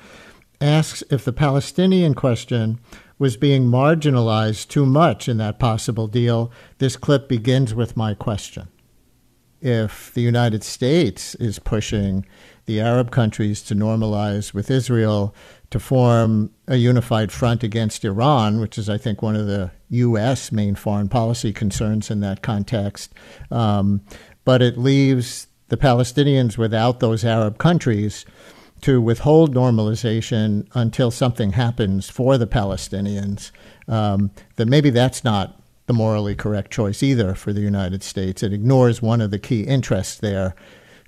asks 0.61 1.03
if 1.09 1.25
the 1.25 1.33
Palestinian 1.33 2.13
question 2.13 2.79
was 3.17 3.37
being 3.37 3.63
marginalized 3.63 4.67
too 4.67 4.85
much 4.85 5.27
in 5.27 5.37
that 5.37 5.57
possible 5.57 6.05
deal. 6.05 6.51
This 6.77 6.95
clip 6.95 7.27
begins 7.27 7.73
with 7.73 7.97
my 7.97 8.13
question. 8.13 8.67
If 9.61 10.11
the 10.13 10.21
United 10.21 10.63
States 10.63 11.35
is 11.35 11.59
pushing 11.59 12.25
the 12.65 12.81
Arab 12.81 13.11
countries 13.11 13.61
to 13.63 13.75
normalize 13.75 14.53
with 14.53 14.71
Israel 14.71 15.35
to 15.69 15.79
form 15.79 16.51
a 16.67 16.75
unified 16.75 17.31
front 17.31 17.63
against 17.63 18.03
Iran, 18.03 18.59
which 18.59 18.77
is, 18.77 18.89
I 18.89 18.97
think, 18.97 19.21
one 19.21 19.35
of 19.35 19.47
the 19.47 19.71
U.S. 19.89 20.51
main 20.51 20.75
foreign 20.75 21.09
policy 21.09 21.53
concerns 21.53 22.09
in 22.09 22.19
that 22.21 22.41
context, 22.41 23.13
um, 23.51 24.01
but 24.45 24.61
it 24.61 24.77
leaves 24.77 25.47
the 25.69 25.77
Palestinians 25.77 26.57
without 26.57 26.99
those 26.99 27.23
Arab 27.23 27.57
countries 27.57 28.25
to 28.81 28.99
withhold 28.99 29.53
normalization 29.53 30.67
until 30.73 31.11
something 31.11 31.51
happens 31.51 32.09
for 32.09 32.37
the 32.37 32.47
Palestinians, 32.47 33.51
um, 33.87 34.31
that 34.55 34.67
maybe 34.67 34.89
that's 34.89 35.23
not 35.23 35.60
the 35.91 35.97
morally 35.97 36.35
correct 36.35 36.71
choice 36.71 37.03
either 37.03 37.35
for 37.35 37.51
the 37.51 37.59
United 37.59 38.01
States. 38.01 38.41
It 38.41 38.53
ignores 38.53 39.01
one 39.01 39.19
of 39.19 39.29
the 39.29 39.37
key 39.37 39.63
interests 39.63 40.17
there 40.17 40.55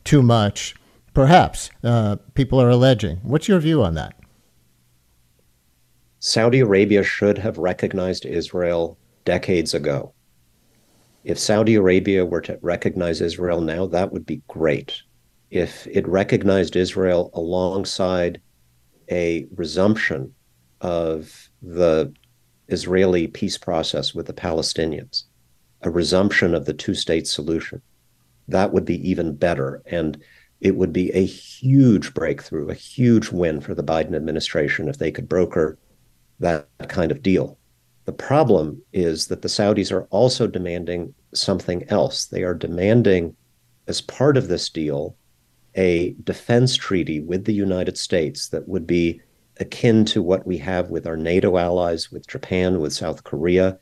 too 0.03 0.21
much. 0.21 0.75
Perhaps 1.13 1.69
uh, 1.85 2.17
people 2.33 2.61
are 2.61 2.69
alleging. 2.69 3.17
What's 3.23 3.47
your 3.47 3.61
view 3.61 3.81
on 3.81 3.93
that? 3.93 4.19
Saudi 6.19 6.59
Arabia 6.59 7.01
should 7.01 7.37
have 7.37 7.57
recognized 7.57 8.25
Israel 8.25 8.97
decades 9.23 9.73
ago. 9.73 10.13
If 11.23 11.39
Saudi 11.39 11.75
Arabia 11.75 12.25
were 12.25 12.41
to 12.41 12.59
recognize 12.61 13.21
Israel 13.21 13.61
now, 13.61 13.85
that 13.85 14.11
would 14.11 14.25
be 14.25 14.41
great 14.49 15.01
if 15.49 15.87
it 15.87 16.05
recognized 16.09 16.75
Israel 16.75 17.31
alongside 17.33 18.41
a 19.09 19.45
resumption 19.55 20.33
of 20.81 21.49
the 21.61 22.13
Israeli 22.67 23.27
peace 23.27 23.57
process 23.57 24.13
with 24.13 24.27
the 24.27 24.33
Palestinians, 24.33 25.23
a 25.81 25.89
resumption 25.89 26.55
of 26.55 26.65
the 26.65 26.73
two 26.73 26.93
state 26.93 27.27
solution, 27.27 27.81
that 28.47 28.73
would 28.73 28.85
be 28.85 29.09
even 29.09 29.35
better. 29.35 29.81
And 29.85 30.21
it 30.61 30.75
would 30.75 30.93
be 30.93 31.11
a 31.11 31.25
huge 31.25 32.13
breakthrough, 32.13 32.69
a 32.69 32.73
huge 32.73 33.29
win 33.29 33.59
for 33.59 33.75
the 33.75 33.83
Biden 33.83 34.15
administration 34.15 34.87
if 34.87 34.97
they 34.97 35.11
could 35.11 35.27
broker 35.27 35.77
that 36.39 36.67
kind 36.87 37.11
of 37.11 37.21
deal. 37.21 37.57
The 38.05 38.13
problem 38.13 38.81
is 38.91 39.27
that 39.27 39.41
the 39.41 39.47
Saudis 39.47 39.91
are 39.91 40.03
also 40.05 40.47
demanding 40.47 41.13
something 41.33 41.83
else. 41.89 42.25
They 42.25 42.43
are 42.43 42.53
demanding, 42.53 43.35
as 43.87 44.01
part 44.01 44.37
of 44.37 44.47
this 44.47 44.69
deal, 44.69 45.15
a 45.75 46.15
defense 46.23 46.75
treaty 46.75 47.19
with 47.19 47.45
the 47.45 47.53
United 47.53 47.97
States 47.97 48.49
that 48.49 48.67
would 48.67 48.85
be 48.85 49.21
akin 49.59 50.05
to 50.05 50.21
what 50.21 50.47
we 50.47 50.57
have 50.57 50.89
with 50.89 51.05
our 51.05 51.17
NATO 51.17 51.57
allies, 51.57 52.11
with 52.11 52.27
Japan, 52.27 52.79
with 52.79 52.93
South 52.93 53.23
Korea, 53.23 53.77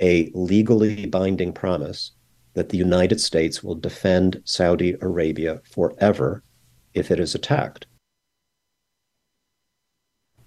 a 0.00 0.30
legally 0.34 1.06
binding 1.06 1.52
promise 1.52 2.12
that 2.54 2.70
the 2.70 2.78
United 2.78 3.20
States 3.20 3.62
will 3.62 3.74
defend 3.74 4.42
Saudi 4.44 4.96
Arabia 5.00 5.60
forever 5.70 6.42
if 6.94 7.10
it 7.10 7.20
is 7.20 7.34
attacked. 7.34 7.86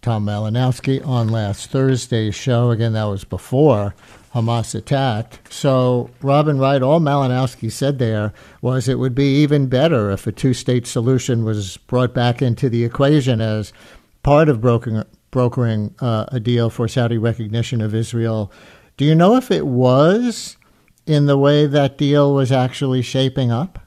Tom 0.02 0.26
Malinowski 0.26 1.06
on 1.08 1.30
last 1.30 1.70
Thursday's 1.70 2.36
show. 2.36 2.72
Again, 2.72 2.92
that 2.92 3.06
was 3.06 3.24
before 3.24 3.96
Hamas 4.34 4.76
attacked. 4.76 5.40
So, 5.50 6.10
Robin 6.22 6.60
Wright, 6.60 6.82
all 6.82 7.00
Malinowski 7.00 7.72
said 7.72 8.00
there 8.00 8.34
was 8.62 8.90
it 8.90 9.00
would 9.00 9.16
be 9.16 9.42
even 9.42 9.68
better 9.68 10.12
if 10.12 10.28
a 10.28 10.34
two 10.34 10.54
state 10.54 10.86
solution 10.86 11.46
was 11.46 11.78
brought 11.78 12.14
back 12.14 12.42
into 12.42 12.68
the 12.68 12.84
equation 12.84 13.40
as 13.40 13.72
part 14.24 14.50
of 14.50 14.62
brokering, 14.62 15.04
brokering 15.32 15.94
uh, 16.00 16.26
a 16.30 16.40
deal 16.40 16.70
for 16.70 16.88
Saudi 16.88 17.18
recognition 17.18 17.82
of 17.82 17.94
Israel. 17.94 18.52
Do 18.98 19.06
you 19.06 19.16
know 19.16 19.36
if 19.36 19.52
it 19.52 19.68
was 19.68 20.58
in 21.06 21.26
the 21.26 21.38
way 21.38 21.66
that 21.66 21.98
deal 21.98 22.34
was 22.34 22.52
actually 22.52 23.02
shaping 23.02 23.52
up? 23.52 23.80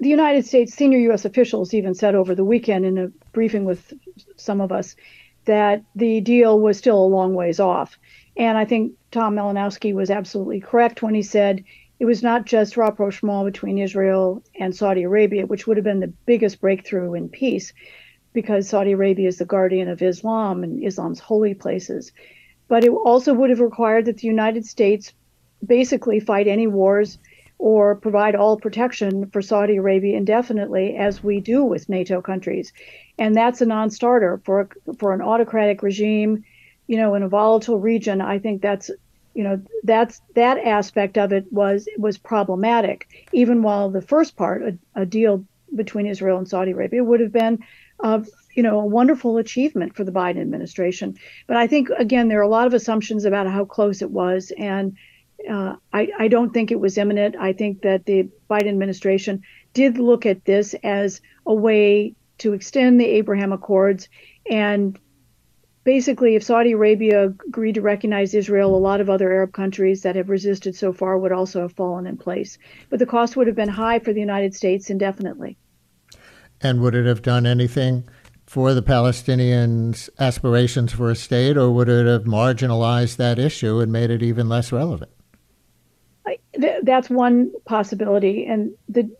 the 0.00 0.08
United 0.08 0.46
States 0.46 0.74
senior 0.74 0.98
U.S. 0.98 1.24
officials 1.24 1.74
even 1.74 1.94
said 1.94 2.14
over 2.14 2.34
the 2.34 2.44
weekend 2.44 2.84
in 2.84 2.98
a 2.98 3.08
briefing 3.32 3.64
with 3.64 3.92
some 4.36 4.60
of 4.60 4.72
us 4.72 4.96
that 5.44 5.82
the 5.94 6.20
deal 6.20 6.60
was 6.60 6.78
still 6.78 6.98
a 6.98 7.06
long 7.06 7.34
ways 7.34 7.60
off. 7.60 7.98
And 8.36 8.58
I 8.58 8.64
think 8.64 8.92
Tom 9.10 9.34
Malinowski 9.36 9.94
was 9.94 10.10
absolutely 10.10 10.60
correct 10.60 11.02
when 11.02 11.14
he 11.14 11.22
said 11.22 11.64
it 11.98 12.04
was 12.04 12.22
not 12.22 12.46
just 12.46 12.76
rapprochement 12.76 13.44
between 13.44 13.78
Israel 13.78 14.42
and 14.58 14.74
Saudi 14.74 15.02
Arabia, 15.02 15.46
which 15.46 15.66
would 15.66 15.76
have 15.76 15.84
been 15.84 16.00
the 16.00 16.12
biggest 16.26 16.60
breakthrough 16.60 17.14
in 17.14 17.28
peace, 17.28 17.72
because 18.40 18.68
Saudi 18.68 18.92
Arabia 18.92 19.26
is 19.26 19.38
the 19.38 19.44
guardian 19.44 19.88
of 19.88 20.00
Islam 20.00 20.62
and 20.62 20.84
Islam's 20.84 21.18
holy 21.18 21.54
places. 21.54 22.12
But 22.68 22.84
it 22.84 22.90
also 22.90 23.34
would 23.34 23.50
have 23.50 23.58
required 23.58 24.04
that 24.04 24.18
the 24.18 24.28
United 24.28 24.64
States 24.64 25.12
basically 25.66 26.20
fight 26.20 26.46
any 26.46 26.68
wars 26.68 27.18
or 27.58 27.96
provide 27.96 28.36
all 28.36 28.56
protection 28.56 29.28
for 29.30 29.42
Saudi 29.42 29.74
Arabia 29.74 30.16
indefinitely, 30.16 30.94
as 30.96 31.24
we 31.24 31.40
do 31.40 31.64
with 31.64 31.88
NATO 31.88 32.22
countries. 32.22 32.72
And 33.18 33.34
that's 33.34 33.60
a 33.60 33.66
non 33.66 33.90
starter 33.90 34.40
for, 34.44 34.68
for 35.00 35.12
an 35.12 35.20
autocratic 35.20 35.82
regime, 35.82 36.44
you 36.86 36.96
know, 36.96 37.16
in 37.16 37.24
a 37.24 37.28
volatile 37.28 37.80
region. 37.80 38.20
I 38.20 38.38
think 38.38 38.62
that's 38.62 38.88
you 39.34 39.42
know 39.42 39.60
that's 39.82 40.20
that 40.36 40.58
aspect 40.58 41.18
of 41.18 41.32
it 41.32 41.52
was 41.52 41.88
was 41.96 42.18
problematic 42.18 43.28
even 43.32 43.62
while 43.62 43.88
the 43.88 44.02
first 44.02 44.36
part 44.36 44.62
a, 44.62 45.02
a 45.02 45.06
deal 45.06 45.44
between 45.74 46.06
Israel 46.06 46.38
and 46.38 46.48
Saudi 46.48 46.72
Arabia 46.72 47.04
would 47.04 47.20
have 47.20 47.32
been 47.32 47.62
uh, 48.00 48.20
you 48.54 48.62
know 48.62 48.80
a 48.80 48.86
wonderful 48.86 49.38
achievement 49.38 49.94
for 49.94 50.04
the 50.04 50.12
Biden 50.12 50.40
administration 50.40 51.16
but 51.46 51.56
I 51.56 51.66
think 51.66 51.90
again 51.90 52.28
there 52.28 52.40
are 52.40 52.42
a 52.42 52.48
lot 52.48 52.66
of 52.66 52.74
assumptions 52.74 53.24
about 53.24 53.48
how 53.48 53.64
close 53.64 54.02
it 54.02 54.10
was 54.10 54.52
and 54.56 54.96
uh, 55.48 55.76
I, 55.92 56.08
I 56.18 56.28
don't 56.28 56.52
think 56.52 56.70
it 56.70 56.80
was 56.80 56.98
imminent 56.98 57.36
I 57.36 57.52
think 57.52 57.82
that 57.82 58.06
the 58.06 58.28
Biden 58.50 58.68
administration 58.68 59.42
did 59.74 59.98
look 59.98 60.26
at 60.26 60.44
this 60.44 60.74
as 60.82 61.20
a 61.46 61.54
way 61.54 62.14
to 62.38 62.52
extend 62.52 63.00
the 63.00 63.06
Abraham 63.06 63.52
Accords 63.52 64.08
and 64.50 64.98
basically, 65.88 66.34
if 66.34 66.42
Saudi 66.42 66.72
Arabia 66.72 67.34
agreed 67.46 67.76
to 67.76 67.80
recognize 67.80 68.34
Israel, 68.34 68.74
a 68.74 68.76
lot 68.76 69.00
of 69.00 69.08
other 69.08 69.32
Arab 69.32 69.54
countries 69.54 70.02
that 70.02 70.16
have 70.16 70.28
resisted 70.28 70.76
so 70.76 70.92
far 70.92 71.16
would 71.16 71.32
also 71.32 71.62
have 71.62 71.72
fallen 71.72 72.06
in 72.06 72.18
place. 72.18 72.58
But 72.90 72.98
the 72.98 73.06
cost 73.06 73.36
would 73.36 73.46
have 73.46 73.56
been 73.56 73.70
high 73.70 73.98
for 73.98 74.12
the 74.12 74.20
United 74.20 74.54
States 74.54 74.90
indefinitely. 74.90 75.56
And 76.60 76.80
would 76.80 76.94
it 76.94 77.06
have 77.06 77.22
done 77.22 77.46
anything 77.46 78.08
for 78.48 78.72
the 78.72 78.82
Palestinians' 78.82 80.08
aspirations 80.18 80.92
for 80.92 81.10
a 81.10 81.14
state, 81.14 81.56
or 81.56 81.70
would 81.70 81.88
it 81.88 82.06
have 82.06 82.24
marginalized 82.24 83.16
that 83.16 83.38
issue 83.38 83.78
and 83.78 83.92
made 83.92 84.10
it 84.10 84.22
even 84.22 84.48
less 84.48 84.72
relevant? 84.72 85.10
I, 86.26 86.38
th- 86.58 86.82
that's 86.82 87.10
one 87.10 87.52
possibility, 87.66 88.46
and 88.46 88.72
the 88.88 89.10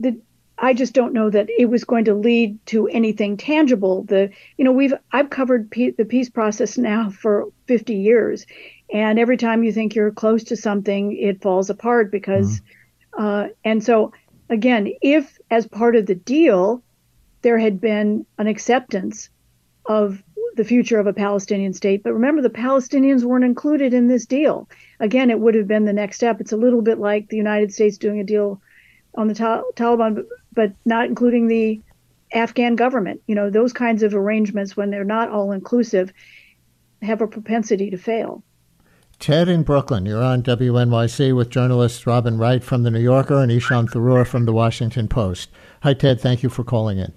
the 0.00 0.20
I 0.58 0.74
just 0.74 0.92
don't 0.92 1.12
know 1.12 1.30
that 1.30 1.48
it 1.50 1.66
was 1.66 1.84
going 1.84 2.04
to 2.06 2.14
lead 2.14 2.64
to 2.66 2.88
anything 2.88 3.36
tangible. 3.36 4.02
The 4.02 4.30
you 4.56 4.64
know 4.64 4.72
we've 4.72 4.94
I've 5.12 5.30
covered 5.30 5.70
pe- 5.70 5.92
the 5.92 6.04
peace 6.04 6.28
process 6.28 6.76
now 6.76 7.10
for 7.10 7.46
50 7.66 7.94
years, 7.94 8.44
and 8.92 9.18
every 9.18 9.36
time 9.36 9.62
you 9.62 9.72
think 9.72 9.94
you're 9.94 10.10
close 10.10 10.44
to 10.44 10.56
something, 10.56 11.16
it 11.16 11.42
falls 11.42 11.70
apart 11.70 12.10
because, 12.10 12.60
mm-hmm. 12.60 13.24
uh, 13.24 13.48
and 13.64 13.82
so 13.84 14.12
again, 14.48 14.92
if 15.02 15.38
as 15.50 15.66
part 15.66 15.96
of 15.96 16.06
the 16.06 16.14
deal 16.14 16.82
there 17.42 17.58
had 17.58 17.80
been 17.80 18.24
an 18.38 18.46
acceptance 18.46 19.28
of 19.84 20.22
the 20.56 20.64
future 20.64 20.98
of 20.98 21.06
a 21.06 21.12
Palestinian 21.12 21.74
state, 21.74 22.02
but 22.02 22.14
remember 22.14 22.40
the 22.40 22.48
Palestinians 22.48 23.22
weren't 23.22 23.44
included 23.44 23.92
in 23.92 24.08
this 24.08 24.24
deal. 24.24 24.68
Again, 25.00 25.30
it 25.30 25.38
would 25.38 25.54
have 25.54 25.68
been 25.68 25.84
the 25.84 25.92
next 25.92 26.16
step. 26.16 26.40
It's 26.40 26.52
a 26.52 26.56
little 26.56 26.80
bit 26.80 26.98
like 26.98 27.28
the 27.28 27.36
United 27.36 27.72
States 27.72 27.98
doing 27.98 28.20
a 28.20 28.24
deal 28.24 28.62
on 29.14 29.28
the 29.28 29.34
ta- 29.34 29.62
Taliban, 29.76 30.24
but 30.52 30.72
not 30.84 31.06
including 31.06 31.48
the 31.48 31.80
Afghan 32.32 32.76
government. 32.76 33.20
You 33.26 33.34
know, 33.34 33.50
those 33.50 33.72
kinds 33.72 34.02
of 34.02 34.14
arrangements, 34.14 34.76
when 34.76 34.90
they're 34.90 35.04
not 35.04 35.30
all 35.30 35.52
inclusive, 35.52 36.12
have 37.02 37.20
a 37.20 37.26
propensity 37.26 37.90
to 37.90 37.98
fail. 37.98 38.42
Ted 39.24 39.48
in 39.48 39.62
Brooklyn, 39.62 40.04
you're 40.04 40.22
on 40.22 40.42
WNYC 40.42 41.34
with 41.34 41.48
journalists 41.48 42.06
Robin 42.06 42.36
Wright 42.36 42.62
from 42.62 42.82
The 42.82 42.90
New 42.90 43.00
Yorker 43.00 43.40
and 43.40 43.50
Ishaan 43.50 43.88
Tharoor 43.88 44.26
from 44.26 44.44
The 44.44 44.52
Washington 44.52 45.08
Post. 45.08 45.48
Hi, 45.82 45.94
Ted. 45.94 46.20
Thank 46.20 46.42
you 46.42 46.50
for 46.50 46.62
calling 46.62 46.98
in. 46.98 47.10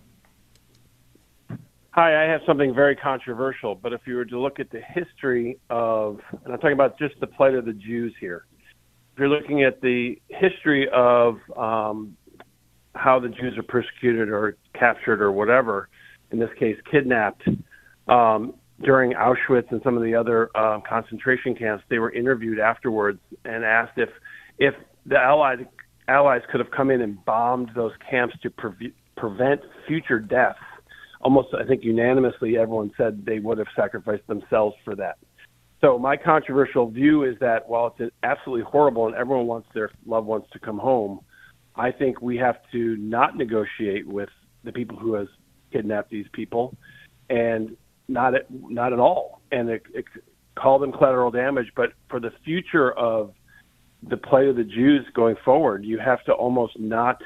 Hi, 1.92 2.24
I 2.24 2.32
have 2.32 2.40
something 2.46 2.74
very 2.74 2.96
controversial, 2.96 3.76
but 3.76 3.92
if 3.92 4.00
you 4.06 4.16
were 4.16 4.24
to 4.24 4.40
look 4.40 4.58
at 4.62 4.70
the 4.70 4.80
history 4.80 5.60
of, 5.70 6.22
and 6.46 6.54
I'm 6.54 6.60
talking 6.60 6.72
about 6.72 6.98
just 6.98 7.20
the 7.20 7.28
plight 7.28 7.56
of 7.56 7.66
the 7.66 7.74
Jews 7.74 8.16
here, 8.22 8.46
if 9.12 9.20
you're 9.20 9.28
looking 9.28 9.66
at 9.66 9.82
the 9.82 10.18
history 10.30 10.88
of 10.94 11.40
um, 11.58 12.16
how 12.96 13.20
the 13.20 13.28
Jews 13.28 13.58
are 13.58 13.64
persecuted 13.64 14.30
or 14.30 14.56
captured 14.74 15.22
or 15.22 15.34
whatever, 15.34 15.90
in 16.32 16.40
this 16.40 16.52
case, 16.58 16.78
kidnapped, 16.90 17.46
um, 18.08 18.54
during 18.84 19.14
Auschwitz 19.14 19.72
and 19.72 19.82
some 19.84 19.98
of 19.98 20.04
the 20.04 20.14
other 20.14 20.56
um, 20.58 20.84
concentration 20.88 21.56
camps, 21.56 21.84
they 21.90 22.00
were 22.00 22.12
interviewed 22.12 22.60
afterwards 22.60 23.20
and 23.46 23.64
asked 23.64 23.98
if 23.98 24.10
if 24.60 24.74
the 25.06 25.18
Allies 25.18 25.60
Allies 26.08 26.42
could 26.52 26.60
have 26.60 26.72
come 26.72 26.90
in 26.92 27.02
and 27.02 27.24
bombed 27.26 27.72
those 27.76 27.92
camps 28.10 28.36
to 28.42 28.50
pre- 28.50 28.94
prevent 29.18 29.62
future 29.88 30.20
deaths. 30.20 30.60
Almost, 31.22 31.50
I 31.54 31.66
think 31.66 31.84
unanimously, 31.84 32.58
everyone 32.58 32.92
said 32.96 33.26
they 33.26 33.40
would 33.40 33.58
have 33.58 33.68
sacrificed 33.76 34.26
themselves 34.28 34.76
for 34.86 34.96
that. 34.96 35.18
So 35.82 36.00
my 36.00 36.16
controversial 36.16 36.90
view 36.90 37.24
is 37.24 37.36
that 37.40 37.68
while 37.68 37.94
it's 38.00 38.16
absolutely 38.24 38.64
horrible 38.64 39.08
and 39.08 39.16
everyone 39.16 39.48
wants 39.48 39.68
their 39.74 39.92
loved 40.06 40.28
ones 40.28 40.46
to 40.54 40.60
come 40.60 40.78
home, 40.78 41.20
I 41.76 41.92
think 41.92 42.22
we 42.22 42.38
have 42.38 42.56
to 42.72 42.96
not 42.98 43.36
negotiate 43.36 44.08
with 44.08 44.30
the 44.64 44.72
people 44.72 44.98
who 44.98 45.14
has 45.14 45.28
kidnapped 45.72 46.10
these 46.10 46.26
people, 46.34 46.76
and 47.30 47.76
not 48.08 48.36
at 48.36 48.46
not 48.50 48.94
at 48.94 49.00
all, 49.00 49.42
and 49.52 49.70
it, 49.70 49.84
it, 49.94 50.06
call 50.56 50.80
them 50.80 50.92
collateral 50.92 51.32
damage. 51.32 51.72
But 51.76 51.94
for 52.10 52.20
the 52.20 52.32
future 52.44 52.92
of 52.92 53.34
the 54.04 54.18
plight 54.18 54.48
of 54.48 54.56
the 54.56 54.64
Jews 54.64 55.06
going 55.14 55.36
forward, 55.44 55.84
you 55.86 56.00
have 56.00 56.24
to 56.26 56.34
almost 56.34 56.80
not 56.80 57.22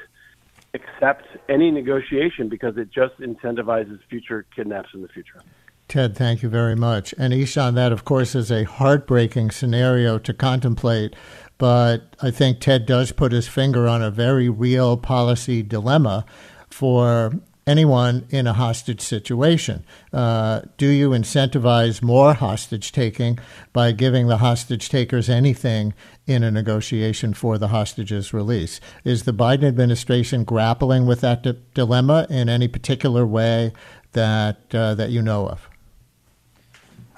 accept 0.74 1.26
any 1.48 1.70
negotiation 1.70 2.48
because 2.48 2.76
it 2.76 2.90
just 2.90 3.18
incentivizes 3.18 3.98
future 4.08 4.46
kidnaps 4.54 4.88
in 4.94 5.02
the 5.02 5.08
future. 5.08 5.40
Ted, 5.88 6.16
thank 6.16 6.42
you 6.42 6.48
very 6.48 6.74
much. 6.74 7.14
And 7.18 7.34
Ishaan, 7.34 7.74
that 7.74 7.92
of 7.92 8.04
course 8.04 8.34
is 8.34 8.50
a 8.50 8.64
heartbreaking 8.64 9.50
scenario 9.50 10.18
to 10.20 10.32
contemplate, 10.32 11.14
but 11.58 12.16
I 12.22 12.30
think 12.30 12.60
Ted 12.60 12.86
does 12.86 13.12
put 13.12 13.32
his 13.32 13.46
finger 13.46 13.86
on 13.86 14.02
a 14.02 14.10
very 14.10 14.48
real 14.48 14.96
policy 14.96 15.62
dilemma 15.62 16.24
for 16.70 17.32
anyone 17.66 18.26
in 18.30 18.46
a 18.46 18.52
hostage 18.52 19.00
situation. 19.00 19.84
Uh, 20.12 20.62
do 20.76 20.86
you 20.86 21.10
incentivize 21.10 22.02
more 22.02 22.34
hostage 22.34 22.92
taking 22.92 23.38
by 23.72 23.92
giving 23.92 24.26
the 24.26 24.38
hostage 24.38 24.88
takers 24.88 25.28
anything 25.28 25.94
in 26.26 26.42
a 26.42 26.50
negotiation 26.50 27.34
for 27.34 27.58
the 27.58 27.68
hostages' 27.68 28.32
release? 28.32 28.80
Is 29.04 29.24
the 29.24 29.32
Biden 29.32 29.64
administration 29.64 30.44
grappling 30.44 31.06
with 31.06 31.20
that 31.20 31.42
di- 31.42 31.58
dilemma 31.74 32.26
in 32.28 32.48
any 32.48 32.68
particular 32.68 33.26
way 33.26 33.72
that 34.12 34.74
uh, 34.74 34.94
that 34.94 35.10
you 35.10 35.22
know 35.22 35.48
of? 35.48 35.68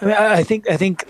I 0.00 0.04
mean, 0.04 0.14
I 0.14 0.42
think 0.42 0.68
I 0.68 0.76
think 0.76 1.06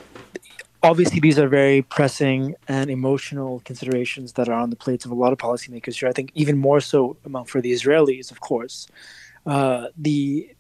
obviously 0.83 1.18
these 1.18 1.38
are 1.38 1.49
very 1.49 1.83
pressing 1.83 2.55
and 2.68 2.90
emotional 2.90 3.62
considerations 3.64 4.35
that 4.35 4.49
are 4.49 4.55
on 4.55 4.70
the 4.70 4.77
plates 4.77 5.05
of 5.05 5.11
a 5.11 5.14
lot 5.14 5.33
of 5.33 5.38
policymakers 5.38 5.94
here. 5.99 6.09
I 6.09 6.12
think 6.12 6.31
even 6.35 6.59
more 6.59 6.81
so 6.81 7.16
among 7.25 7.47
for 7.47 7.61
the 7.61 7.73
Israelis, 7.73 8.31
of 8.31 8.40
course. 8.40 8.87
Uh, 9.47 9.89
the 9.97 10.51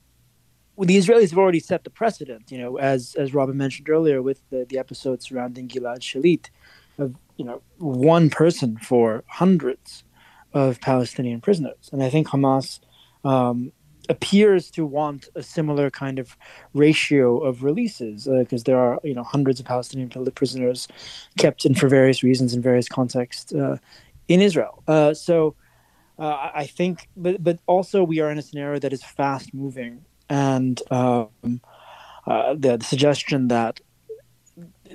the 0.76 0.96
Israelis 0.96 1.30
have 1.30 1.38
already 1.38 1.60
set 1.60 1.84
the 1.84 1.90
precedent, 1.90 2.50
you 2.50 2.58
know, 2.58 2.76
as 2.78 3.14
as 3.14 3.32
Robin 3.32 3.56
mentioned 3.56 3.88
earlier 3.88 4.20
with 4.20 4.42
the, 4.50 4.66
the 4.68 4.78
episode 4.78 5.22
surrounding 5.22 5.68
Gilad 5.68 6.00
Shalit, 6.00 6.50
of 6.98 7.14
you 7.36 7.44
know 7.44 7.62
one 7.78 8.30
person 8.30 8.76
for 8.78 9.24
hundreds 9.28 10.04
of 10.52 10.80
Palestinian 10.80 11.40
prisoners, 11.40 11.90
and 11.92 12.02
I 12.02 12.10
think 12.10 12.28
Hamas 12.28 12.80
um, 13.24 13.72
appears 14.08 14.70
to 14.72 14.84
want 14.84 15.28
a 15.34 15.42
similar 15.42 15.90
kind 15.90 16.18
of 16.18 16.36
ratio 16.74 17.38
of 17.38 17.62
releases 17.62 18.24
because 18.24 18.62
uh, 18.62 18.66
there 18.66 18.78
are 18.78 19.00
you 19.04 19.14
know 19.14 19.22
hundreds 19.22 19.60
of 19.60 19.66
Palestinian 19.66 20.10
prisoners 20.34 20.88
kept 21.38 21.64
in 21.64 21.74
for 21.74 21.88
various 21.88 22.22
reasons 22.22 22.54
in 22.54 22.60
various 22.60 22.88
contexts 22.88 23.52
uh, 23.54 23.78
in 24.28 24.40
Israel. 24.40 24.82
Uh, 24.86 25.14
so 25.14 25.54
uh, 26.18 26.50
I 26.54 26.66
think, 26.66 27.08
but 27.16 27.42
but 27.42 27.58
also 27.66 28.04
we 28.04 28.20
are 28.20 28.30
in 28.30 28.38
a 28.38 28.42
scenario 28.42 28.78
that 28.78 28.92
is 28.92 29.02
fast 29.02 29.52
moving, 29.52 30.04
and 30.28 30.80
um, 30.90 31.60
uh, 32.26 32.54
the, 32.54 32.76
the, 32.76 32.84
suggestion 32.84 33.48
that 33.48 33.80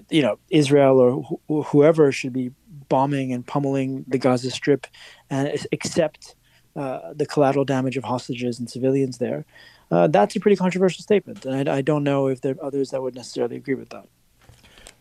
you 0.09 0.21
know 0.21 0.39
Israel 0.49 0.97
or 0.97 1.39
wh- 1.49 1.67
whoever 1.67 2.11
should 2.11 2.31
be 2.31 2.51
bombing 2.87 3.33
and 3.33 3.45
pummeling 3.45 4.05
the 4.07 4.17
Gaza 4.17 4.49
Strip 4.49 4.87
and 5.29 5.53
accept 5.71 6.35
uh, 6.75 7.13
the 7.13 7.25
collateral 7.25 7.65
damage 7.65 7.97
of 7.97 8.05
hostages 8.05 8.59
and 8.59 8.69
civilians 8.69 9.17
there. 9.17 9.45
Uh, 9.91 10.07
that's 10.07 10.35
a 10.35 10.39
pretty 10.39 10.55
controversial 10.55 11.01
statement, 11.01 11.45
and 11.45 11.67
I, 11.67 11.77
I, 11.77 11.81
don't 11.81 12.03
know 12.03 12.27
if 12.27 12.41
there 12.41 12.53
are 12.53 12.63
others 12.63 12.91
that 12.91 13.01
would 13.01 13.15
necessarily 13.15 13.55
agree 13.57 13.73
with 13.73 13.89
that. 13.89 14.05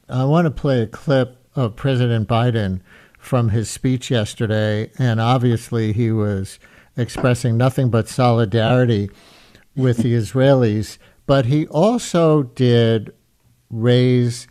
I 0.09 0.25
want 0.25 0.47
to 0.47 0.51
play 0.51 0.81
a 0.81 0.87
clip 0.87 1.37
of 1.55 1.77
President 1.77 2.27
Biden 2.27 2.81
from 3.19 3.51
his 3.51 3.69
speech 3.69 4.11
yesterday, 4.11 4.91
and 4.99 5.21
obviously 5.21 5.93
he 5.93 6.11
was 6.11 6.59
expressing 6.97 7.57
nothing 7.57 7.91
but 7.91 8.09
solidarity 8.09 9.11
with 9.77 9.99
the 9.99 10.15
Israelis, 10.15 10.99
but 11.27 11.47
he 11.47 11.67
also 11.69 12.45
did 12.45 13.13
raise 13.71 14.49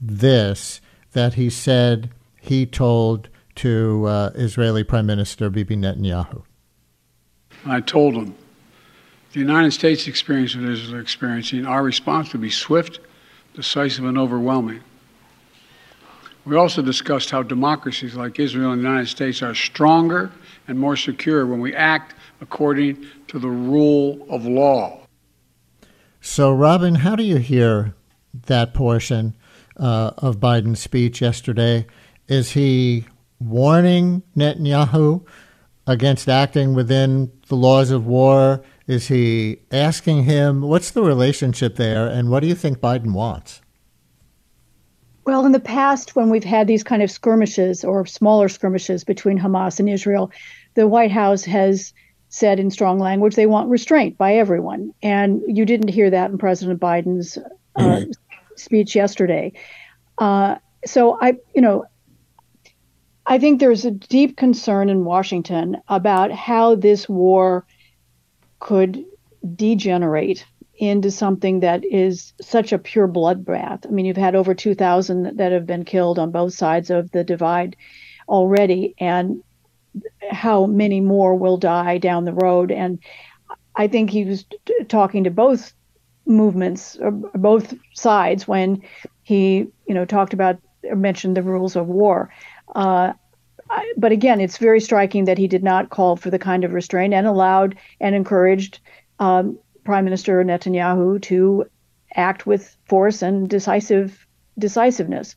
this 0.00 0.80
that 1.12 1.34
he 1.34 1.50
said 1.50 2.10
he 2.40 2.64
told 2.64 3.28
to 3.56 4.06
uh, 4.06 4.30
Israeli 4.34 4.84
Prime 4.84 5.06
Minister 5.06 5.50
Bibi 5.50 5.76
Netanyahu. 5.76 6.42
I 7.66 7.80
told 7.80 8.14
him 8.14 8.34
the 9.32 9.40
United 9.40 9.72
States 9.72 10.06
experience 10.06 10.56
what 10.56 10.64
Israel 10.64 10.96
is 10.96 11.02
experiencing, 11.02 11.66
our 11.66 11.82
response 11.82 12.32
would 12.32 12.40
be 12.40 12.50
swift, 12.50 13.00
decisive, 13.54 14.04
and 14.04 14.16
overwhelming. 14.16 14.80
We 16.44 16.56
also 16.56 16.80
discussed 16.82 17.30
how 17.30 17.42
democracies 17.42 18.14
like 18.14 18.38
Israel 18.38 18.72
and 18.72 18.82
the 18.82 18.88
United 18.88 19.08
States 19.08 19.42
are 19.42 19.54
stronger 19.54 20.32
and 20.66 20.78
more 20.78 20.96
secure 20.96 21.46
when 21.46 21.60
we 21.60 21.74
act 21.74 22.14
according 22.40 23.06
to 23.28 23.38
the 23.38 23.48
rule 23.48 24.26
of 24.30 24.46
law. 24.46 25.00
So, 26.20 26.52
Robin, 26.52 26.96
how 26.96 27.16
do 27.16 27.22
you 27.22 27.36
hear 27.36 27.94
that 28.46 28.74
portion 28.74 29.36
uh, 29.76 30.12
of 30.18 30.38
Biden's 30.38 30.80
speech 30.80 31.20
yesterday? 31.20 31.86
Is 32.28 32.52
he 32.52 33.06
warning 33.38 34.22
Netanyahu 34.36 35.26
against 35.86 36.28
acting 36.28 36.74
within 36.74 37.32
the 37.48 37.56
laws 37.56 37.90
of 37.90 38.06
war? 38.06 38.62
Is 38.86 39.08
he 39.08 39.58
asking 39.72 40.24
him, 40.24 40.62
what's 40.62 40.90
the 40.90 41.02
relationship 41.02 41.76
there, 41.76 42.06
and 42.06 42.30
what 42.30 42.40
do 42.40 42.46
you 42.46 42.54
think 42.54 42.78
Biden 42.78 43.12
wants? 43.12 43.60
Well, 45.24 45.44
in 45.46 45.52
the 45.52 45.60
past, 45.60 46.16
when 46.16 46.30
we've 46.30 46.44
had 46.44 46.66
these 46.66 46.82
kind 46.82 47.02
of 47.02 47.10
skirmishes 47.10 47.84
or 47.84 48.06
smaller 48.06 48.48
skirmishes 48.48 49.04
between 49.04 49.38
Hamas 49.38 49.78
and 49.78 49.88
Israel, 49.88 50.30
the 50.74 50.88
White 50.88 51.10
House 51.10 51.44
has 51.44 51.92
said 52.30 52.60
in 52.60 52.70
strong 52.70 52.98
language 52.98 53.34
they 53.34 53.46
want 53.46 53.68
restraint 53.68 54.16
by 54.16 54.34
everyone. 54.34 54.94
And 55.02 55.42
you 55.46 55.64
didn't 55.64 55.88
hear 55.88 56.10
that 56.10 56.30
in 56.30 56.38
President 56.38 56.80
Biden's 56.80 57.38
uh, 57.38 57.42
mm-hmm. 57.78 58.10
speech 58.56 58.94
yesterday. 58.94 59.52
Uh, 60.18 60.56
so 60.84 61.18
I, 61.20 61.34
you 61.54 61.60
know, 61.60 61.84
I 63.26 63.38
think 63.38 63.60
there's 63.60 63.84
a 63.84 63.90
deep 63.90 64.36
concern 64.36 64.88
in 64.88 65.04
Washington 65.04 65.76
about 65.88 66.32
how 66.32 66.76
this 66.76 67.08
war 67.08 67.66
could 68.60 69.04
degenerate 69.54 70.44
into 70.80 71.10
something 71.10 71.60
that 71.60 71.84
is 71.84 72.32
such 72.40 72.72
a 72.72 72.78
pure 72.78 73.06
bloodbath. 73.06 73.86
I 73.86 73.90
mean, 73.90 74.06
you've 74.06 74.16
had 74.16 74.34
over 74.34 74.54
2,000 74.54 75.36
that 75.36 75.52
have 75.52 75.66
been 75.66 75.84
killed 75.84 76.18
on 76.18 76.30
both 76.30 76.54
sides 76.54 76.88
of 76.88 77.10
the 77.10 77.22
divide 77.22 77.76
already, 78.26 78.94
and 78.98 79.44
how 80.30 80.64
many 80.64 81.02
more 81.02 81.34
will 81.34 81.58
die 81.58 81.98
down 81.98 82.24
the 82.24 82.32
road. 82.32 82.70
And 82.72 82.98
I 83.76 83.88
think 83.88 84.08
he 84.08 84.24
was 84.24 84.44
t- 84.44 84.84
talking 84.88 85.24
to 85.24 85.30
both 85.30 85.74
movements, 86.24 86.96
or 86.98 87.10
both 87.10 87.74
sides, 87.92 88.48
when 88.48 88.82
he, 89.22 89.66
you 89.86 89.94
know, 89.94 90.06
talked 90.06 90.32
about 90.32 90.58
or 90.84 90.96
mentioned 90.96 91.36
the 91.36 91.42
rules 91.42 91.76
of 91.76 91.88
war. 91.88 92.32
Uh, 92.74 93.12
I, 93.68 93.92
but 93.98 94.12
again, 94.12 94.40
it's 94.40 94.56
very 94.56 94.80
striking 94.80 95.26
that 95.26 95.36
he 95.36 95.46
did 95.46 95.62
not 95.62 95.90
call 95.90 96.16
for 96.16 96.30
the 96.30 96.38
kind 96.38 96.64
of 96.64 96.72
restraint 96.72 97.12
and 97.12 97.26
allowed 97.26 97.76
and 98.00 98.14
encouraged 98.14 98.80
um, 99.18 99.58
Prime 99.84 100.04
Minister 100.04 100.42
Netanyahu 100.44 101.20
to 101.22 101.66
act 102.14 102.46
with 102.46 102.76
force 102.86 103.22
and 103.22 103.48
decisive 103.48 104.26
decisiveness. 104.58 105.36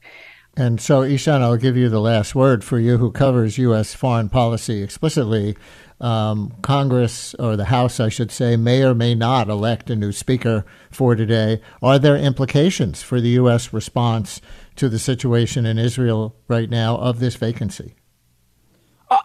And 0.55 0.79
so, 0.79 1.01
Ishaan, 1.01 1.41
I'll 1.41 1.57
give 1.57 1.77
you 1.77 1.89
the 1.89 2.01
last 2.01 2.35
word 2.35 2.63
for 2.63 2.77
you 2.77 2.97
who 2.97 3.11
covers 3.11 3.57
U.S. 3.57 3.95
foreign 3.95 4.29
policy 4.29 4.83
explicitly. 4.83 5.57
Um, 5.99 6.53
Congress, 6.61 7.33
or 7.35 7.55
the 7.55 7.65
House, 7.65 7.99
I 7.99 8.09
should 8.09 8.29
say, 8.29 8.55
may 8.55 8.83
or 8.83 8.93
may 8.93 9.15
not 9.15 9.49
elect 9.49 9.89
a 9.89 9.95
new 9.95 10.11
speaker 10.11 10.63
for 10.91 11.15
today. 11.15 11.59
Are 11.81 11.97
there 11.97 12.17
implications 12.17 13.01
for 13.01 13.19
the 13.19 13.29
U.S. 13.29 13.73
response 13.73 14.41
to 14.75 14.89
the 14.89 14.99
situation 14.99 15.65
in 15.65 15.79
Israel 15.79 16.35
right 16.47 16.69
now 16.69 16.97
of 16.97 17.19
this 17.19 17.35
vacancy? 17.35 17.95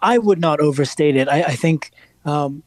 I 0.01 0.17
would 0.17 0.39
not 0.39 0.59
overstate 0.59 1.15
it. 1.15 1.27
I, 1.27 1.43
I 1.43 1.55
think 1.55 1.91
um, 2.25 2.63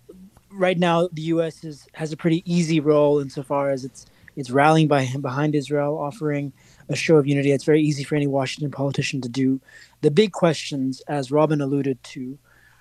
right 0.52 0.78
now 0.78 1.08
the 1.12 1.22
U.S. 1.22 1.64
Is, 1.64 1.86
has 1.94 2.12
a 2.12 2.16
pretty 2.16 2.42
easy 2.50 2.80
role 2.80 3.20
insofar 3.20 3.70
as 3.70 3.84
it's 3.84 4.06
it's 4.34 4.50
rallying 4.50 4.88
by, 4.88 5.06
behind 5.20 5.54
Israel, 5.54 5.98
offering 5.98 6.52
a 6.88 6.96
show 6.96 7.16
of 7.16 7.26
unity. 7.26 7.52
It's 7.52 7.64
very 7.64 7.82
easy 7.82 8.02
for 8.02 8.14
any 8.14 8.26
Washington 8.26 8.70
politician 8.70 9.20
to 9.20 9.28
do. 9.28 9.60
The 10.00 10.10
big 10.10 10.32
questions, 10.32 11.02
as 11.06 11.30
Robin 11.30 11.60
alluded 11.60 12.02
to, 12.04 12.38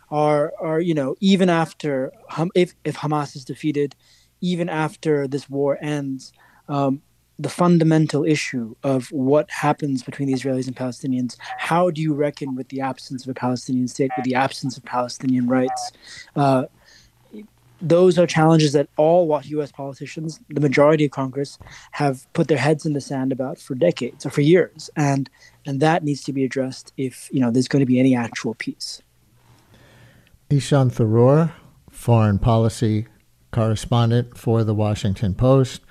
are 0.10 0.53
are 0.60 0.79
you 0.79 0.93
know 0.93 1.15
even 1.19 1.49
after 1.49 2.12
if 2.55 2.73
if 2.84 2.97
Hamas 2.97 3.36
is 3.36 3.45
defeated, 3.45 3.95
even 4.41 4.69
after 4.69 5.27
this 5.27 5.49
war 5.49 5.77
ends, 5.81 6.34
um, 6.67 7.01
the 7.39 7.49
fundamental 7.49 8.23
issue 8.23 8.75
of 8.84 9.07
what 9.12 9.49
happens 9.49 10.03
between 10.03 10.27
the 10.27 10.34
Israelis 10.34 10.67
and 10.67 10.75
Palestinians. 10.75 11.38
How 11.57 11.89
do 11.89 12.01
you 12.01 12.13
reckon 12.13 12.55
with 12.55 12.69
the 12.69 12.81
absence 12.81 13.23
of 13.23 13.29
a 13.29 13.34
Palestinian 13.34 13.88
state, 13.88 14.12
with 14.15 14.25
the 14.25 14.36
absence 14.36 14.77
of 14.77 14.84
Palestinian 14.84 15.47
rights? 15.47 15.91
Uh, 16.36 16.65
those 17.82 18.17
are 18.17 18.28
challenges 18.28 18.74
that 18.74 18.88
all 18.98 19.41
U.S. 19.44 19.72
politicians, 19.72 20.39
the 20.50 20.62
majority 20.62 21.06
of 21.06 21.12
Congress, 21.12 21.58
have 21.91 22.32
put 22.34 22.48
their 22.48 22.58
heads 22.58 22.86
in 22.86 22.94
the 22.94 23.02
sand 23.02 23.32
about 23.32 23.58
for 23.58 23.76
decades 23.76 24.26
or 24.26 24.30
for 24.30 24.41
years, 24.41 24.89
and 24.96 25.30
and 25.65 25.80
that 25.80 26.04
needs 26.04 26.24
to 26.24 26.34
be 26.34 26.44
addressed 26.44 26.94
if 26.98 27.30
you 27.32 27.39
know 27.39 27.52
there's 27.52 27.67
going 27.67 27.82
to 27.82 27.86
be 27.86 28.00
any 28.00 28.15
actual 28.15 28.54
peace. 28.56 29.02
Ishaan 30.50 30.91
Tharoor, 30.91 31.54
foreign 31.89 32.39
policy 32.39 33.08
correspondent 33.52 34.38
for 34.38 34.63
the 34.63 34.74
Washington 34.74 35.34
Post 35.34 35.82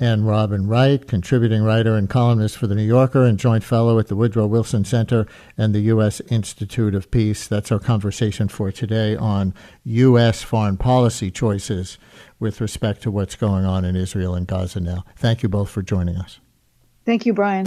and 0.00 0.26
Robin 0.26 0.66
Wright, 0.66 1.06
contributing 1.06 1.62
writer 1.62 1.94
and 1.94 2.08
columnist 2.08 2.56
for 2.56 2.66
The 2.66 2.74
New 2.74 2.82
Yorker 2.82 3.24
and 3.24 3.38
joint 3.38 3.62
fellow 3.62 3.98
at 3.98 4.08
the 4.08 4.16
Woodrow 4.16 4.46
Wilson 4.46 4.84
Center 4.84 5.26
and 5.58 5.74
the 5.74 5.80
U.S. 5.80 6.20
Institute 6.30 6.94
of 6.94 7.10
Peace. 7.10 7.46
That's 7.46 7.70
our 7.70 7.78
conversation 7.78 8.48
for 8.48 8.72
today 8.72 9.14
on 9.14 9.54
U.S. 9.84 10.42
foreign 10.42 10.78
policy 10.78 11.30
choices 11.30 11.98
with 12.38 12.62
respect 12.62 13.02
to 13.02 13.10
what's 13.10 13.36
going 13.36 13.66
on 13.66 13.84
in 13.84 13.94
Israel 13.94 14.34
and 14.34 14.46
Gaza 14.46 14.80
now. 14.80 15.04
Thank 15.16 15.42
you 15.42 15.50
both 15.50 15.68
for 15.68 15.82
joining 15.82 16.16
us. 16.16 16.40
Thank 17.04 17.26
you, 17.26 17.34
Brian. 17.34 17.66